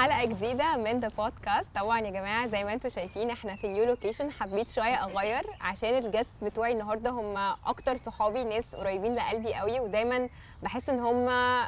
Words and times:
حلقة 0.00 0.24
جديدة 0.24 0.76
من 0.76 1.00
The 1.00 1.08
Podcast 1.08 1.68
طبعا 1.74 2.00
يا 2.00 2.10
جماعة 2.10 2.46
زي 2.46 2.64
ما 2.64 2.72
أنتم 2.72 2.88
شايفين 2.88 3.30
إحنا 3.30 3.56
في 3.56 3.68
new 3.68 3.84
location 3.84 4.30
حبيت 4.30 4.68
شوية 4.68 5.04
أغير 5.04 5.46
عشان 5.60 5.98
ال 5.98 6.03
guests 6.03 6.30
بتوعي 6.42 6.72
النهارده 6.72 7.10
هم 7.10 7.54
أكتر 7.66 7.96
صحابي 7.96 8.44
ناس 8.44 8.64
قريبين 8.74 9.14
لقلبي 9.14 9.54
قوي 9.54 9.80
ودايما 9.80 10.28
بحس 10.62 10.88
إن 10.88 11.00
هم 11.00 11.24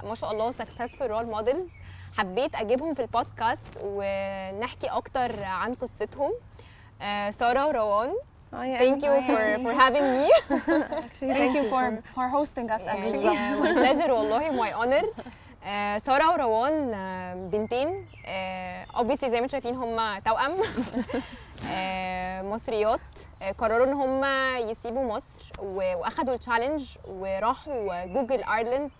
ما 0.08 0.14
شاء 0.14 0.32
الله 0.32 0.52
successful 0.52 1.02
role 1.02 1.26
models 1.26 1.70
حبيت 2.18 2.54
أجيبهم 2.54 2.94
في 2.94 3.02
البودكاست 3.02 3.62
ونحكي 3.82 4.86
أكتر 4.86 5.44
عن 5.44 5.74
قصتهم. 5.74 6.32
آه، 7.02 7.30
سارة 7.30 7.66
وروان 7.66 8.14
thank 8.52 9.02
you 9.02 9.14
for 9.28 9.42
for 9.64 9.72
having 9.82 10.06
me. 10.16 10.26
Thank 11.38 11.54
you 11.58 11.64
for 11.72 12.02
for 12.14 12.26
hosting 12.36 12.70
us 12.76 12.84
actually. 12.86 13.24
my 13.64 13.72
pleasure 13.72 14.10
والله 14.10 14.50
my 14.62 14.72
honor. 14.72 15.04
آه، 15.64 15.98
سارة 15.98 16.32
وروان 16.32 16.94
آه، 16.94 17.34
بنتين. 17.34 18.06
آه، 18.26 18.84
obviously 18.84 19.20
زي 19.24 19.30
ما 19.30 19.38
أنتم 19.38 19.46
شايفين 19.48 19.74
هم 19.74 20.18
توأم. 20.18 20.56
آه، 21.70 22.42
مصريات. 22.42 23.00
آه، 23.42 23.52
قرروا 23.52 23.86
ان 23.86 23.92
هم 23.92 24.24
يسيبوا 24.70 25.04
مصر 25.14 25.52
واخدوا 25.62 26.34
ال 26.34 26.41
challenge 26.41 26.96
وراحوا 27.08 28.04
جوجل 28.04 28.42
Ireland 28.44 28.90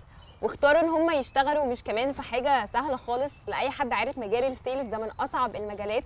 واختاروا 0.42 0.80
ان 0.82 0.88
هم 0.88 1.10
يشتغلوا 1.10 1.64
مش 1.66 1.84
كمان 1.84 2.12
في 2.12 2.22
حاجة 2.22 2.66
سهلة 2.66 2.96
خالص 2.96 3.34
لأي 3.48 3.70
حد 3.70 3.92
عارف 3.92 4.18
مجال 4.18 4.44
ال 4.44 4.51
sales 4.51 4.86
ده 4.86 4.98
من 4.98 5.10
أصعب 5.20 5.56
المجالات. 5.56 6.04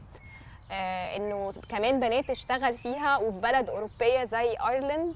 آه، 0.71 1.17
إنه 1.17 1.53
كمان 1.69 2.01
بنات 2.01 2.29
تشتغل 2.31 2.79
فيها 2.79 3.17
وفي 3.17 3.39
بلد 3.41 3.71
أوروبية 3.71 4.25
زي 4.25 4.57
Ireland 4.69 5.15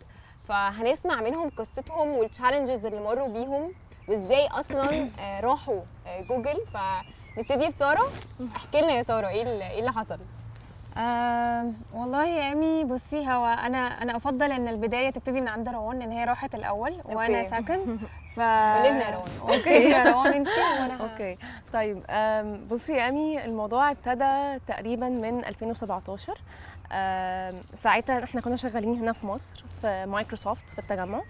فهنسمع 0.49 1.21
منهم 1.21 1.51
قصتهم 1.51 2.09
وال 2.09 2.22
challenges 2.22 2.87
اللي 2.87 3.01
مروا 3.01 3.29
بيهم. 3.29 3.73
وازاي 4.11 4.47
أصلا 4.47 5.09
آه، 5.19 5.41
راحوا 5.41 5.81
آه، 6.07 6.21
جوجل. 6.21 6.61
فنبتدي 6.75 7.67
بسارة. 7.69 8.09
احكي 8.57 8.81
لنا 8.81 8.93
يا 8.93 9.03
سارة 9.03 9.29
إيه 9.29 9.43
اللي, 9.43 9.71
إيه 9.71 9.81
اللي 9.81 9.93
حصل؟ 9.93 10.19
آه 10.99 11.73
والله 11.95 12.27
يا 12.27 12.49
ايمي 12.49 12.85
بصي 12.85 13.29
هو 13.29 13.47
أنا 13.47 13.79
أنا 14.03 14.17
أفضل 14.17 14.53
إن 14.53 14.69
البداية 14.69 15.11
تبتدي 15.11 15.41
من 15.41 15.49
عند 15.49 15.69
روان 15.69 16.03
إن 16.03 16.13
هي 16.13 16.25
راحت 16.25 16.55
الأول 16.55 17.01
وأنا. 17.05 17.43
second 17.43 18.01
ف 18.35 18.41
قولي 18.41 18.91
لنا 18.91 19.09
يا 19.11 19.15
روان. 19.17 19.29
okay. 19.57 19.91
يا 19.91 20.05
روان 20.05 20.33
أنت 20.33 20.49
وأنا. 20.49 20.95
okay. 21.13 21.39
طيب 21.73 22.03
بصي 22.69 22.93
يا 22.97 23.09
ايمي 23.09 23.45
الموضوع 23.45 23.91
ابتدى 23.91 24.59
تقريبا 24.69 25.09
من 25.09 25.45
2017 25.45 26.39
أم، 26.93 27.63
ساعتها 27.75 28.25
إحنا 28.25 28.41
كنا 28.41 28.57
شغالين 28.57 28.99
هنا 28.99 29.13
في 29.13 29.27
مصر 29.27 29.65
في 29.81 30.07
مايكروسوفت 30.07 30.63
في 30.73 30.79
التجمع. 30.79 31.21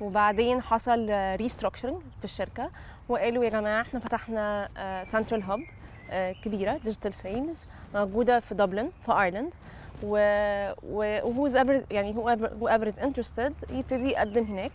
وبعدين 0.00 0.62
حصل 0.62 1.10
restructuring 1.36 2.00
في 2.18 2.24
الشركة 2.24 2.70
وقالوا 3.08 3.44
يا 3.44 3.50
جماعة 3.50 3.82
إحنا 3.82 4.00
فتحنا 4.00 4.68
central 5.04 5.42
hub 5.42 5.60
كبيرة 6.44 6.72
digital 6.84 7.14
sales 7.14 7.64
موجودة 7.94 8.40
في 8.40 8.54
دبلن 8.54 8.90
في 9.06 9.12
Ireland 9.12 9.52
و 10.02 10.12
whose 10.82 11.56
ever 11.56 11.84
يعني 11.90 12.16
whoever 12.16 12.88
is 12.88 12.98
interested 12.98 13.54
يبتدي 13.70 14.10
يقدم 14.10 14.44
هناك. 14.44 14.72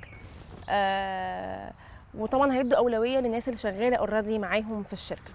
آه 0.69 1.71
وطبعا 2.13 2.53
هيدوا 2.53 2.77
أولوية 2.77 3.19
للناس 3.19 3.47
اللي 3.47 3.57
شغالة 3.57 3.97
already 3.97 4.39
معاهم 4.39 4.83
في 4.83 4.93
الشركة. 4.93 5.31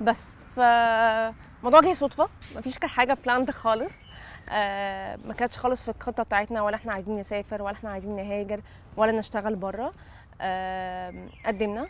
بس 0.00 0.36
فالموضوع 0.56 1.80
جه 1.80 1.92
صدفة 1.92 2.28
مفيش 2.56 2.78
كان 2.78 2.90
حاجة 2.90 3.18
planned 3.24 3.50
خالص. 3.50 4.07
آه 4.50 5.18
ما 5.26 5.34
كانتش 5.34 5.58
خالص 5.58 5.82
في 5.82 5.88
الخطة 5.88 6.22
بتاعتنا 6.22 6.62
ولا 6.62 6.76
إحنا 6.76 6.92
عايزين 6.92 7.18
نسافر 7.18 7.62
ولا 7.62 7.72
إحنا 7.72 7.90
عايزين 7.90 8.16
نهاجر 8.16 8.60
ولا 8.96 9.12
نشتغل 9.12 9.56
بره. 9.56 9.92
آه 10.40 11.14
قدمنا. 11.46 11.86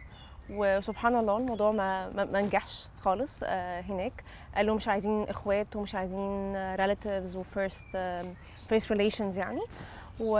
وسبحان 0.50 1.16
الله 1.16 1.36
الموضوع 1.36 1.72
ما 1.72 2.08
ما 2.24 2.40
نجحش 2.40 2.88
خالص 3.00 3.40
آه 3.44 3.80
هناك. 3.80 4.24
قالوا 4.56 4.76
مش 4.76 4.88
عايزين 4.88 5.22
إخوات 5.22 5.76
ومش 5.76 5.94
عايزين 5.94 6.54
relatives 6.76 7.36
و 7.36 7.46
first 7.46 7.96
first 8.68 8.92
relations 8.92 9.38
يعني. 9.38 9.60
و 10.20 10.38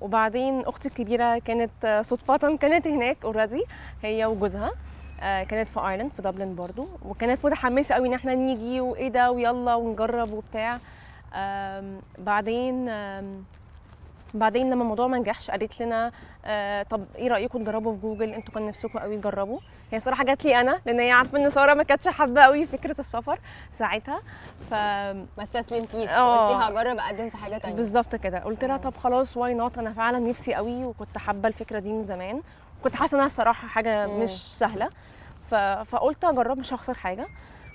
وبعدين 0.00 0.60
أختي 0.60 0.88
الكبيرة 0.88 1.38
كانت 1.38 2.02
صدفة 2.06 2.56
كانت 2.56 2.86
هناك 2.86 3.16
already 3.24 3.64
هي 4.02 4.24
وجوزها. 4.24 4.70
كانت 5.20 5.68
في 5.68 5.80
Ireland 5.80 6.12
في 6.12 6.22
دبلن 6.22 6.54
برضو. 6.54 6.88
وكانت 7.04 7.44
متحمسة 7.44 7.94
قوي 7.94 8.08
إن 8.08 8.14
إحنا 8.14 8.34
نيجي 8.34 8.80
وإيه 8.80 9.08
ده 9.08 9.30
ويلا 9.30 9.74
ونجرب 9.74 10.32
وبتاع. 10.32 10.78
بعدين 12.18 12.90
بعدين 14.34 14.70
لما 14.70 14.82
الموضوع 14.82 15.06
ما 15.06 15.18
نجحش 15.18 15.50
قالت 15.50 15.82
لنا 15.82 16.12
آه 16.44 16.82
طب 16.82 17.04
إيه 17.16 17.28
رأيكم 17.28 17.64
تجربوا 17.64 17.94
في 17.94 18.00
جوجل؟ 18.00 18.30
أنتوا 18.30 18.54
كان 18.54 18.66
نفسكم 18.66 18.98
قوي 18.98 19.18
تجربوا. 19.18 19.58
هي 19.92 20.00
صراحة 20.00 20.24
جات 20.24 20.44
لي 20.44 20.60
أنا 20.60 20.80
لأن 20.86 21.00
هي 21.00 21.10
عارفة 21.10 21.38
إن 21.38 21.50
سارة 21.50 21.74
ما 21.74 21.82
كانتش 21.82 22.08
حابة 22.08 22.42
قوي 22.42 22.66
فكرة 22.66 22.96
السفر 22.98 23.38
ساعتها. 23.78 24.20
ف 24.70 24.74
ما 24.74 25.42
استسلمتيش. 25.42 26.10
آه. 26.10 26.48
قلتي 26.48 26.72
هجرب 26.72 26.98
أقدم 26.98 27.30
في 27.30 27.36
حاجة 27.36 27.58
تانية. 27.58 27.76
بالظبط 27.76 28.16
كده. 28.16 28.38
قلت 28.38 28.64
لها 28.64 28.74
آه. 28.74 28.78
طب 28.78 28.96
خلاص 28.96 29.36
why 29.36 29.54
not 29.54 29.78
أنا 29.78 29.92
فعلا 29.92 30.18
نفسي 30.18 30.54
قوي 30.54 30.84
وكنت 30.84 31.18
حابة 31.18 31.48
الفكرة 31.48 31.78
دي 31.78 31.92
من 31.92 32.04
زمان. 32.04 32.42
كنت 32.84 32.96
حاسة 32.96 33.14
إنها 33.14 33.26
الصراحة 33.26 33.68
حاجة 33.68 34.06
مم. 34.06 34.20
مش 34.22 34.58
سهلة. 34.58 34.90
ف... 35.50 35.54
فقلت 35.54 36.24
أجرب 36.24 36.58
مش 36.58 36.72
هخسر 36.74 36.94
حاجة. 36.94 37.26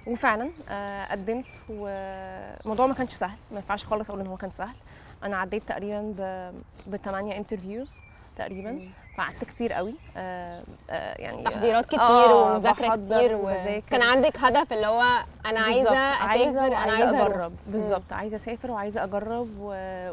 وفعلا 0.10 0.50
آه 0.70 1.06
قدمت 1.12 1.46
والموضوع 1.70 2.88
ما 2.88 2.94
كانش 2.94 3.14
سهل 3.14 3.38
ما 3.52 3.58
ينفعش 3.58 3.86
خالص 3.86 4.10
أقول 4.10 4.22
إن 4.22 4.28
هو 4.28 4.38
كان 4.38 4.52
سهل. 4.52 4.76
أنا 5.24 5.38
عديت 5.38 5.64
تقريبا 5.68 6.02
ب 6.18 6.52
بثمانية 6.92 7.38
انترفيوز 7.38 7.94
تقريبا. 8.38 8.90
فقعدت 9.18 9.44
كتير 9.44 9.74
قوي 9.74 9.96
آه 10.18 10.64
آه 10.90 11.22
يعني 11.22 11.44
تحضيرات 11.44 11.86
كتير 11.86 12.00
آه، 12.02 12.52
ومذاكرة 12.52 12.96
كتير 12.96 13.36
و... 13.36 13.52
كان 13.92 14.02
عندك 14.02 14.38
هدف 14.38 14.74
اللي 14.74 14.88
هو 14.88 15.02
أنا 15.46 15.60
عايزة 15.60 15.92
أسافر 15.92 16.68
أنا 16.68 16.76
عايزة. 16.92 17.26
أجرب. 17.28 17.54
بالظبط. 17.68 18.14
عايزة 18.14 18.36
أسافر 18.36 18.72
وعايزة 18.72 19.04
أجرب. 19.04 19.50
و- 19.60 20.12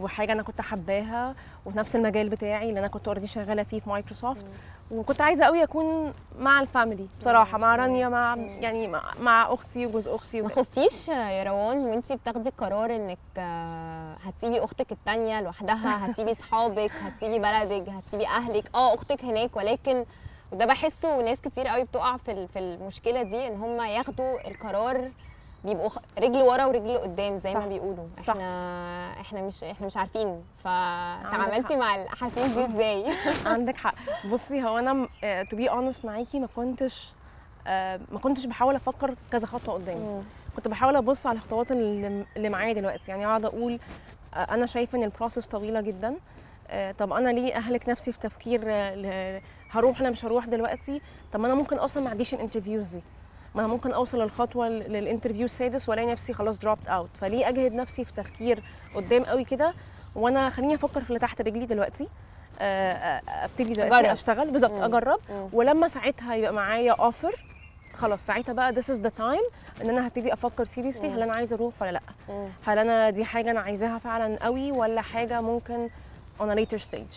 وحاجة 0.00 0.32
أنا 0.32 0.42
كنت 0.42 0.60
حباها 0.60 1.34
وفي 1.66 1.78
نفس 1.78 1.96
المجال 1.96 2.28
بتاعي 2.28 2.68
اللي 2.68 2.80
أنا 2.80 2.88
كنت 2.88 3.08
already 3.08 3.26
شغالة 3.26 3.62
فيه 3.62 3.80
في 3.80 3.88
مايكروسوفت. 3.90 4.46
وكنت 4.90 5.20
عايزة 5.20 5.44
قوي 5.44 5.62
أكون 5.62 6.12
مع 6.38 6.60
ال 6.60 6.67
family 6.67 7.06
بصراحة 7.20 7.58
مع 7.58 7.76
رانيا 7.76 8.08
مع 8.08 8.36
يعني 8.36 8.88
مع, 8.88 9.02
مع 9.20 9.54
أختي 9.54 9.86
وجوز 9.86 10.08
أختي 10.08 10.40
ما 10.40 10.48
خفتيش 10.48 11.08
يا 11.08 11.42
روان 11.42 11.78
وأنتي 11.78 12.16
بتاخدي 12.16 12.50
قرار 12.50 12.96
إنك 12.96 13.18
آه، 13.38 14.16
هتسيبي 14.22 14.64
أختك 14.64 14.92
التانية 14.92 15.40
لوحدها 15.40 15.96
هتسيبي 16.06 16.34
صحابك 16.34 16.90
هتسيبي 17.02 17.38
بلدك 17.38 17.88
هتسيبي 17.88 18.26
أهلك؟ 18.26 18.70
آه 18.74 18.94
أختك 18.94 19.24
هناك 19.24 19.56
ولكن 19.56 20.04
وده 20.52 20.66
بحسه 20.66 21.22
ناس 21.22 21.40
كتير 21.40 21.66
قوي 21.66 21.84
بتقع 21.84 22.16
في 22.16 22.46
في 22.46 22.58
المشكلة 22.58 23.22
دي 23.22 23.46
إن 23.46 23.56
هم 23.56 23.80
ياخدوا 23.80 24.48
القرار 24.48 25.10
بيبقوا 25.66 25.90
رجل 26.18 26.42
ورا 26.42 26.64
ورجل 26.64 26.98
قدام 26.98 27.38
زي 27.38 27.54
ما 27.54 27.60
صح. 27.60 27.66
بيقولوا. 27.66 28.06
صح. 28.22 28.28
إحنا 28.32 29.20
إحنا 29.20 29.42
مش 29.42 29.64
إحنا 29.64 29.86
مش 29.86 29.96
عارفين. 29.96 30.42
فتعاملتي. 30.58 31.76
مع 31.76 31.94
الأحاسيس 31.94 32.52
دي 32.52 32.64
إزاي؟ 32.64 33.04
عندك 33.52 33.76
حق. 33.76 33.94
بصي 34.32 34.62
هو 34.62 34.78
أنا 34.78 35.08
to 35.50 35.56
be 35.56 35.70
honest 35.70 36.04
معاكي 36.04 36.40
ما 36.40 36.48
كنتش 36.56 37.12
آه، 37.66 38.00
ما 38.12 38.18
كنتش 38.18 38.46
بحاول 38.46 38.74
أفكر 38.74 39.14
كذا 39.32 39.46
خطوة 39.46 39.74
قدام. 39.74 40.24
كنت 40.56 40.68
بحاول 40.68 40.96
أبص 40.96 41.26
على 41.26 41.36
الخطوات 41.36 41.70
اللي 41.72 42.48
معايا 42.48 42.72
دلوقتي. 42.72 43.02
يعني 43.08 43.26
أقعد 43.26 43.44
أقول 43.44 43.78
آه، 44.34 44.36
أنا 44.54 44.66
شايفة 44.66 44.98
إن 44.98 45.02
ال 45.04 45.09
process 45.09 45.46
طويلة 45.46 45.80
جدا. 45.80 46.14
آه، 46.68 46.92
طب 46.92 47.12
أنا 47.12 47.28
ليه 47.30 47.56
أهلك 47.56 47.88
نفسي 47.88 48.12
في 48.12 48.18
تفكير 48.18 48.60
هروح 49.70 50.00
ولا 50.00 50.10
مش 50.10 50.24
هروح 50.24 50.44
دلوقتي؟ 50.46 51.00
طب 51.32 51.40
ما 51.40 51.46
أنا 51.46 51.54
ممكن 51.54 51.76
أصلا 51.78 52.02
ما 52.02 52.10
عنديش 52.10 52.34
ال 52.34 52.39
interviews 52.39 52.88
دي. 52.96 53.02
ما 53.56 53.60
أنا 53.64 53.68
ممكن 53.68 53.92
أوصل 53.92 54.22
للخطوه 54.22 54.68
ل- 54.68 54.92
لل 54.92 55.01
interview 55.01 55.44
السادس 55.44 55.88
وألاقي 55.88 56.06
نفسي 56.12 56.32
خلاص 56.32 56.58
dropped 56.58 56.88
out 56.88 57.08
فليه 57.20 57.48
أجهد 57.48 57.72
نفسي 57.72 58.04
في 58.04 58.12
تفكير 58.12 58.62
قدام 58.94 59.24
قوي 59.24 59.44
كده؟ 59.44 59.74
وأنا 60.14 60.50
خليني 60.50 60.74
أفكر 60.74 61.00
في 61.00 61.08
اللي 61.08 61.18
تحت 61.20 61.40
رجلي 61.40 61.66
دلوقتي. 61.66 62.08
آه، 62.60 62.92
آه، 62.92 63.44
أبتدي 63.44 63.72
دلوقتي 63.72 63.94
أجرب. 63.98 64.10
أشتغل. 64.10 64.50
بالظبط. 64.50 64.80
أجرب. 64.80 65.20
مم. 65.30 65.48
ولما 65.52 65.88
ساعتها 65.88 66.34
يبقى 66.34 66.52
معايا 66.52 66.92
offer 66.92 67.44
خلاص 67.94 68.26
ساعتها 68.26 68.52
بقى 68.52 68.72
this 68.74 68.84
is 68.86 68.98
the 69.06 69.10
time 69.18 69.52
إن 69.82 69.90
أنا 69.90 70.06
هبتدي 70.06 70.32
أفكر 70.32 70.64
seriously 70.64 71.08
هل 71.10 71.22
أنا 71.22 71.32
عايزه 71.32 71.56
أروح 71.56 71.74
ولا 71.82 71.90
لأ. 71.92 72.00
مم. 72.28 72.48
هل 72.66 72.78
أنا 72.78 73.10
دي 73.10 73.24
حاجة 73.24 73.50
أنا 73.50 73.60
عايزاها 73.60 73.98
فعلا 73.98 74.38
قوي 74.44 74.72
ولا 74.72 75.00
حاجة 75.00 75.40
ممكن 75.40 75.88
on 76.40 76.44
a 76.44 76.56
later 76.58 76.78
stage 76.90 77.16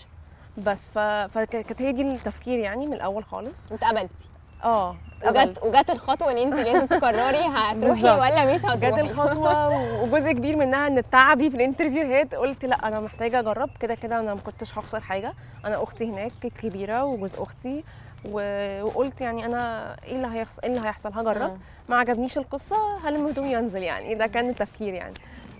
بس 0.57 0.89
ف... 0.89 0.99
فكانت 0.99 1.81
هي 1.81 1.91
دي 1.91 2.01
التفكير 2.01 2.59
يعني 2.59 2.85
من 2.85 2.93
الأول 2.93 3.23
خالص. 3.23 3.71
واتقبلتي. 3.71 4.29
آه 4.63 4.95
وجت 5.27 5.63
وجت 5.63 5.89
الخطوة 5.89 6.31
إن 6.31 6.37
أنت 6.37 6.53
لازم 6.67 6.85
تقرري 6.87 7.37
هتروحي. 7.55 8.03
ولا 8.03 8.53
مش 8.53 8.59
جت 8.61 8.65
هتروحي 8.67 9.01
الخطوة 9.01 9.69
وجزء 10.03 10.31
كبير 10.31 10.55
منها 10.55 10.87
إن 10.87 11.09
تعبي 11.11 11.49
في 11.49 11.55
الانترفيوهات 11.55 12.35
قلت 12.35 12.65
لأ 12.65 12.87
أنا 12.87 12.99
محتاجة 12.99 13.39
أجرب. 13.39 13.69
كده 13.79 13.95
كده 13.95 14.19
أنا 14.19 14.33
ما 14.33 14.39
كنتش 14.41 14.77
هخسر 14.77 14.99
حاجة. 14.99 15.33
أنا 15.65 15.83
أختي 15.83 16.05
هناك 16.09 16.31
كبيرة 16.61 17.03
وجوز 17.03 17.35
أختي 17.35 17.83
وقلت 18.31 19.21
يعني 19.21 19.45
أنا 19.45 19.95
إيه 20.05 20.15
اللي 20.15 20.27
هيحصل 20.39 20.61
إيه 20.63 20.69
اللي 20.75 20.87
هيحصل؟ 20.87 21.09
هجرب. 21.13 21.57
ما 21.89 21.97
عجبنيش 21.97 22.37
القصة 22.37 22.75
هلم 23.07 23.25
هدومي 23.27 23.55
وانزل 23.55 23.83
يعني؟ 23.83 24.15
ده 24.15 24.27
كان 24.27 24.49
التفكير 24.49 24.93
يعني. 24.93 25.13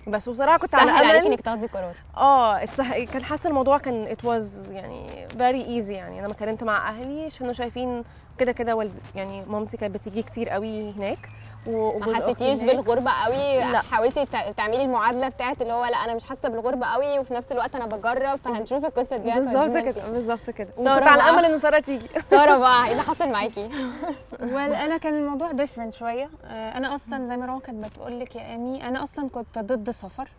بس 0.07 0.29
بصراحة 0.29 0.57
كان 0.57 0.75
أسهل 0.75 1.06
عليكي 1.05 1.17
أمل. 1.19 1.27
إنك 1.27 1.41
تاخدي 1.41 1.67
قرار. 1.67 1.93
آه 2.17 2.63
اتسه- 2.63 3.05
كان 3.05 3.23
حاسة 3.23 3.49
الموضوع 3.49 3.77
كان 3.77 4.07
it 4.07 4.25
was 4.25 4.71
يعني 4.71 5.27
very 5.38 5.65
easy 5.65 5.94
يعني. 5.93 6.15
أنا 6.19 6.25
لما 6.25 6.31
اتكلمت 6.33 6.63
مع 6.63 6.89
أهلي 6.89 7.25
عشان 7.25 7.53
شايفين 7.53 8.03
كده 8.39 8.51
كده 8.51 8.75
والد 8.75 8.94
يعني 9.15 9.41
مامتي 9.47 9.77
كانت 9.77 9.95
بتيجي 9.95 10.24
كتير 10.24 10.50
قوي 10.50 10.91
هناك 10.91 11.30
ما 11.68 12.15
حسيتيش. 12.15 12.62
بالغربة 12.63 13.12
قوي 13.12 13.59
لا. 13.71 13.81
حاولتي 13.81 14.25
تع- 14.25 14.51
تعملي 14.51 14.83
المعادلة 14.83 15.27
بتاعت 15.27 15.62
اللي 15.62 15.74
هو 15.74 15.86
لأ 15.86 15.97
أنا 15.97 16.13
مش 16.13 16.24
حاسة 16.24 16.50
بالغربة 16.50 16.86
قوي 16.88 17.19
وفي 17.19 17.33
نفس 17.33 17.51
الوقت 17.51 17.75
أنا 17.75 17.86
بجرب 17.86 18.36
فهنشوف 18.39 18.86
القصة 18.86 19.18
دي 19.18 19.31
بالظبط 19.31 19.77
كده. 19.77 20.07
بالظبط 20.07 20.50
كده 20.50 20.69
وكنت 20.77 20.88
على. 21.07 21.21
أمل 21.24 21.45
إن 21.45 21.59
سارة 21.59 21.80
تيجي 21.80 22.07
سارة 22.31 22.57
بقى 22.57 22.86
إيه 22.86 22.91
اللي 22.91 23.03
حصل 23.03 23.30
معاكي 23.30 23.69
وال 24.53 24.74
أنا 24.74 24.97
كان 24.97 25.13
الموضوع 25.13 25.51
different 25.51 25.94
شوية 25.94 26.30
آه، 26.45 26.77
أنا 26.77 26.95
أصلا 26.95 27.25
زي 27.25 27.38
ما 27.38 27.45
روان 27.45 27.59
كانت 27.59 27.85
بتقول 27.85 28.19
لك 28.19 28.35
يا 28.35 28.56
ايمي 28.56 28.83
أنا 28.88 29.03
أصلا 29.03 29.30
كنت 29.30 29.59
ضد 29.59 29.88
السفر 29.88 30.30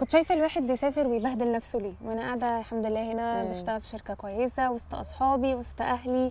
كنت 0.00 0.10
شايفة 0.10 0.34
الواحد 0.34 0.70
يسافر 0.70 1.06
ويبهدل 1.06 1.52
نفسه 1.52 1.78
ليه 1.78 1.92
وأنا 2.04 2.20
قاعدة 2.22 2.58
الحمد 2.58 2.86
لله 2.86 3.12
هنا. 3.12 3.44
بشتغل 3.44 3.80
في 3.80 3.88
شركة 3.88 4.14
كويسة 4.14 4.70
وسط 4.70 4.94
أصحابي 4.94 5.54
وسط 5.54 5.80
أهلي 5.82 6.30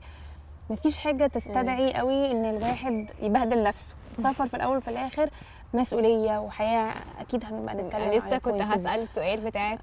مفيش 0.70 0.98
حاجة 0.98 1.28
تستدعي 1.28 1.94
قوي 1.94 2.32
إن 2.32 2.46
الواحد 2.46 3.10
يبهدل 3.22 3.64
نفسه. 3.64 3.96
السفر 4.12 4.48
في 4.48 4.54
الأول 4.54 4.78
وفي 4.78 4.88
الآخر 4.88 5.30
مسؤولية 5.74 6.38
وحياة 6.40 6.94
أكيد 7.20 7.46
هنبقى 7.46 7.76
نتكلم 7.76 8.02
أنا 8.02 8.16
لسه 8.16 8.38
كنت. 8.38 8.62
هسأل 8.62 9.00
السؤال 9.02 9.40
بتاعت 9.40 9.80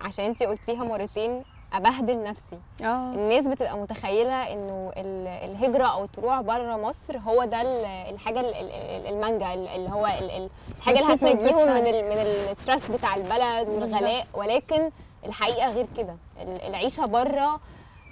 عشان 0.00 0.24
انت 0.24 0.42
قلتيها 0.42 0.84
مرتين 0.84 1.42
أبهدل 1.72 2.22
نفسي. 2.24 2.58
آه. 2.84 3.12
الناس 3.14 3.46
بتبقى 3.46 3.78
متخيلة 3.78 4.52
إنه 4.52 4.92
ال- 4.96 5.50
الهجرة 5.50 5.86
أو 5.86 6.04
الطلوع 6.04 6.40
بره 6.40 6.76
مصر 6.76 7.18
هو 7.18 7.44
ده 7.44 7.60
ال- 7.60 7.84
الحاجة 8.14 8.40
ال- 8.40 8.54
ال- 8.54 9.06
المانجا 9.14 9.54
ال- 9.54 9.68
اللي 9.68 9.90
هو 9.90 10.06
ال- 10.06 10.30
ال- 10.30 10.50
الحاجة 10.78 10.98
اللي 11.00 11.14
هتنجيهم 11.14 11.38
من 11.38 11.76
البيتزا. 11.86 11.90
ال- 11.90 12.04
من 12.04 12.18
ال 12.50 12.56
stress 12.56 12.90
بتاع 12.90 13.14
البلد 13.16 13.68
والغلاء. 13.68 14.26
ولكن 14.34 14.90
الحقيقة 15.26 15.70
غير 15.70 15.86
كده. 15.96 16.16
ال- 16.42 16.62
العيشة 16.62 17.06
بره 17.06 17.60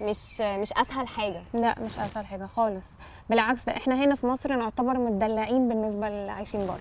مش 0.03 0.41
مش 0.41 0.73
أسهل 0.73 1.09
حاجة. 1.09 1.43
لا 1.55 1.75
مش 1.81 1.99
أسهل 1.99 2.27
حاجة 2.27 2.47
خالص. 2.57 2.87
بالعكس 3.31 3.69
إحنا 3.69 4.05
هنا 4.05 4.15
في 4.15 4.27
مصر 4.27 4.57
نعتبر 4.57 4.99
متدلعين 4.99 5.69
بالنسبة 5.69 6.09
للي 6.09 6.31
عايشين 6.31 6.67
بره 6.67 6.79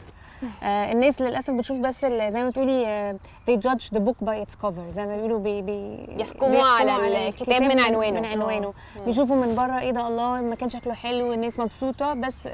آه 0.63 0.92
الناس 0.92 1.21
للأسف 1.21 1.54
بتشوف 1.54 1.77
بس 1.77 2.06
زي 2.06 2.44
ما 2.44 2.51
تقولي 2.51 2.88
آه 2.88 3.16
they 3.50 3.54
judge 3.56 3.89
the 3.95 4.00
book 4.00 4.25
by 4.25 4.45
its 4.45 4.66
cover. 4.66 4.89
زي 4.89 5.06
ما 5.07 5.16
بيقولوا 5.16 5.39
بي 5.39 5.62
بي 5.62 6.07
بيحكموا 6.18 6.63
على 6.63 7.27
الكتاب 7.27 7.62
من 7.62 7.80
عنوانه. 7.80 8.19
من 8.19 8.25
عنوانه. 8.25 8.74
بيشوفوا 9.06 9.36
من 9.36 9.56
بره 9.56 9.80
إيه 9.80 9.92
ده 9.92 10.07
الله 10.07 10.39
المكان 10.39 10.69
شكله 10.69 10.94
حلو 10.94 11.33
الناس 11.33 11.60
مبسوطة 11.60 12.13
بس 12.13 12.48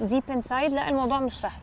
deep 0.00 0.22
inside 0.30 0.72
لا 0.72 0.88
الموضوع 0.88 1.20
مش 1.20 1.40
سهل. 1.40 1.60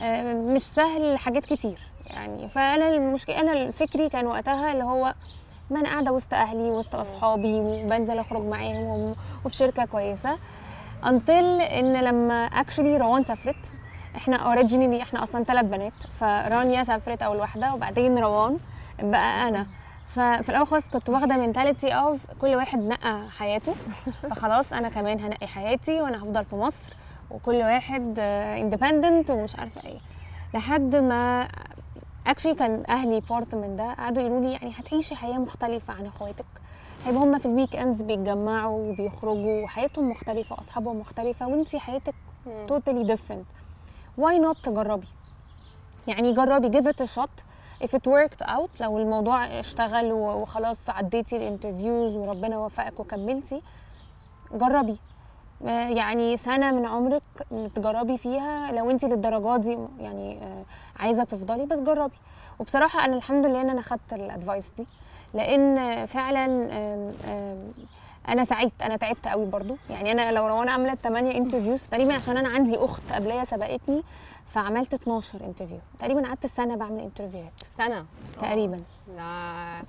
آه، 0.00 0.34
مش 0.34 0.62
سهل 0.62 1.18
حاجات 1.18 1.46
كتير 1.46 1.78
يعني. 2.06 2.48
فأنا 2.48 2.88
المشكلة 2.88 3.40
أنا 3.40 3.70
فكري 3.70 4.08
كان 4.08 4.26
وقتها 4.26 4.72
اللي 4.72 4.84
هو 4.84 5.14
ما 5.70 5.80
أنا 5.80 5.88
قاعدة 5.88 6.12
وسط 6.12 6.34
أهلي 6.34 6.70
وسط 6.70 6.94
أصحابي 6.94 7.54
وبنزل 7.60 8.18
أخرج 8.18 8.42
معاهم 8.42 9.14
وفي 9.44 9.56
شركة 9.56 9.84
كويسة. 9.84 10.38
until 11.06 11.60
إن 11.60 11.92
لما 12.04 12.44
actually 12.44 12.96
روان 12.96 13.24
سافرت 13.24 13.72
إحنا 14.16 14.36
originally 14.36 15.02
إحنا 15.02 15.22
أصلا 15.22 15.44
ثلاث 15.44 15.64
بنات 15.64 15.92
فرانيا 16.20 16.84
سافرت 16.84 17.22
أول 17.22 17.36
واحدة 17.36 17.74
وبعدين 17.74 18.18
روان 18.18 18.58
بقى 19.02 19.48
أنا. 19.48 19.66
ففي 20.14 20.48
الأول 20.48 20.66
خالص 20.66 20.88
كنت 20.88 21.08
واخدة 21.10 21.36
mentality 21.36 21.92
of 21.92 22.26
كل 22.40 22.54
واحد 22.54 22.78
نقى 22.78 23.30
حياته. 23.38 23.74
فخلاص 24.30 24.72
أنا 24.72 24.88
كمان 24.88 25.20
هنقي 25.20 25.46
حياتي 25.46 26.00
وأنا 26.00 26.18
هفضل 26.18 26.44
في 26.44 26.56
مصر 26.56 26.92
وكل 27.30 27.56
واحد 27.56 28.18
independent 28.18 29.30
ومش 29.30 29.56
عارفة 29.56 29.84
إيه. 29.84 29.98
لحد 30.54 30.96
ما 30.96 31.48
actually 32.26 32.54
كان 32.54 32.82
أهلي 32.88 33.20
part 33.20 33.54
من 33.54 33.76
ده. 33.76 33.92
قعدوا 33.92 34.22
يقولوا 34.22 34.40
لي 34.40 34.52
يعني 34.52 34.72
هتعيشي 34.78 35.16
حياة 35.16 35.38
مختلفة 35.38 35.94
عن 35.94 36.06
إخواتك. 36.06 36.44
هيبقى 37.06 37.22
هم 37.22 37.38
في 37.38 37.46
ال 37.46 37.76
weekends 37.76 38.02
بيتجمعوا 38.02 38.90
وبيخرجوا 38.90 39.62
وحياتهم 39.62 40.10
مختلفة 40.10 40.56
وأصحابهم 40.56 41.00
مختلفة 41.00 41.48
وإنتي 41.48 41.78
حياتك 41.78 42.14
totally 42.68 43.04
different 43.04 43.46
why 44.18 44.38
not 44.38 44.56
تجربي؟ 44.62 45.06
يعني 46.06 46.32
جربي 46.32 46.80
it 46.80 47.00
a 47.00 47.06
shot. 47.06 47.42
If 47.84 47.88
it 47.88 48.06
worked 48.06 48.48
out 48.48 48.80
لو 48.80 48.98
الموضوع 48.98 49.44
اشتغل 49.60 50.12
وخلاص 50.12 50.90
عديتي 50.90 51.36
ال 51.36 51.43
interviews 51.43 52.16
وربنا 52.16 52.58
وفقك 52.58 53.00
وكملتي 53.00 53.62
جربي. 54.52 54.98
يعني 55.64 56.36
سنة 56.36 56.70
من 56.72 56.86
عمرك 56.86 57.22
تجربي 57.74 58.18
فيها؟ 58.18 58.72
لو 58.72 58.90
انت 58.90 59.04
للدرجات 59.04 59.60
دي 59.60 59.78
يعني 60.00 60.38
آه، 60.42 60.64
عايزة 61.02 61.24
تفضلي 61.24 61.66
بس 61.66 61.78
جربي. 61.78 62.14
وبصراحة 62.58 63.04
أنا 63.04 63.16
الحمد 63.16 63.46
لله 63.46 63.60
إن 63.60 63.70
أنا 63.70 63.82
خدت 63.82 64.12
ال 64.12 64.21
advice 64.21 64.72
دي 64.78 64.86
لأن 65.34 66.06
فعلا 66.06 66.46
أنا 68.28 68.44
سعيت 68.44 68.72
أنا 68.82 68.96
تعبت 68.96 69.28
قوي 69.28 69.46
برضو. 69.46 69.76
يعني 69.90 70.12
أنا 70.12 70.32
لو 70.32 70.46
روان 70.46 70.68
عملت 70.68 70.98
8 71.02 71.36
interviews 71.38 71.82
تقريبا 71.82 72.14
عشان 72.14 72.36
أنا 72.36 72.48
عندي 72.48 72.76
أخت 72.78 73.02
قبليا 73.12 73.44
سبقتني 73.44 74.02
فعملت 74.46 74.94
12 74.94 75.44
interview 75.44 75.78
تقريبا 75.98 76.26
قعدت 76.26 76.46
سنة 76.46 76.76
بعمل 76.76 77.00
interview 77.00 77.47
ات 77.47 77.52
سنة؟ 77.78 78.06
تقريبا. 78.42 78.82
لا. 79.16 79.82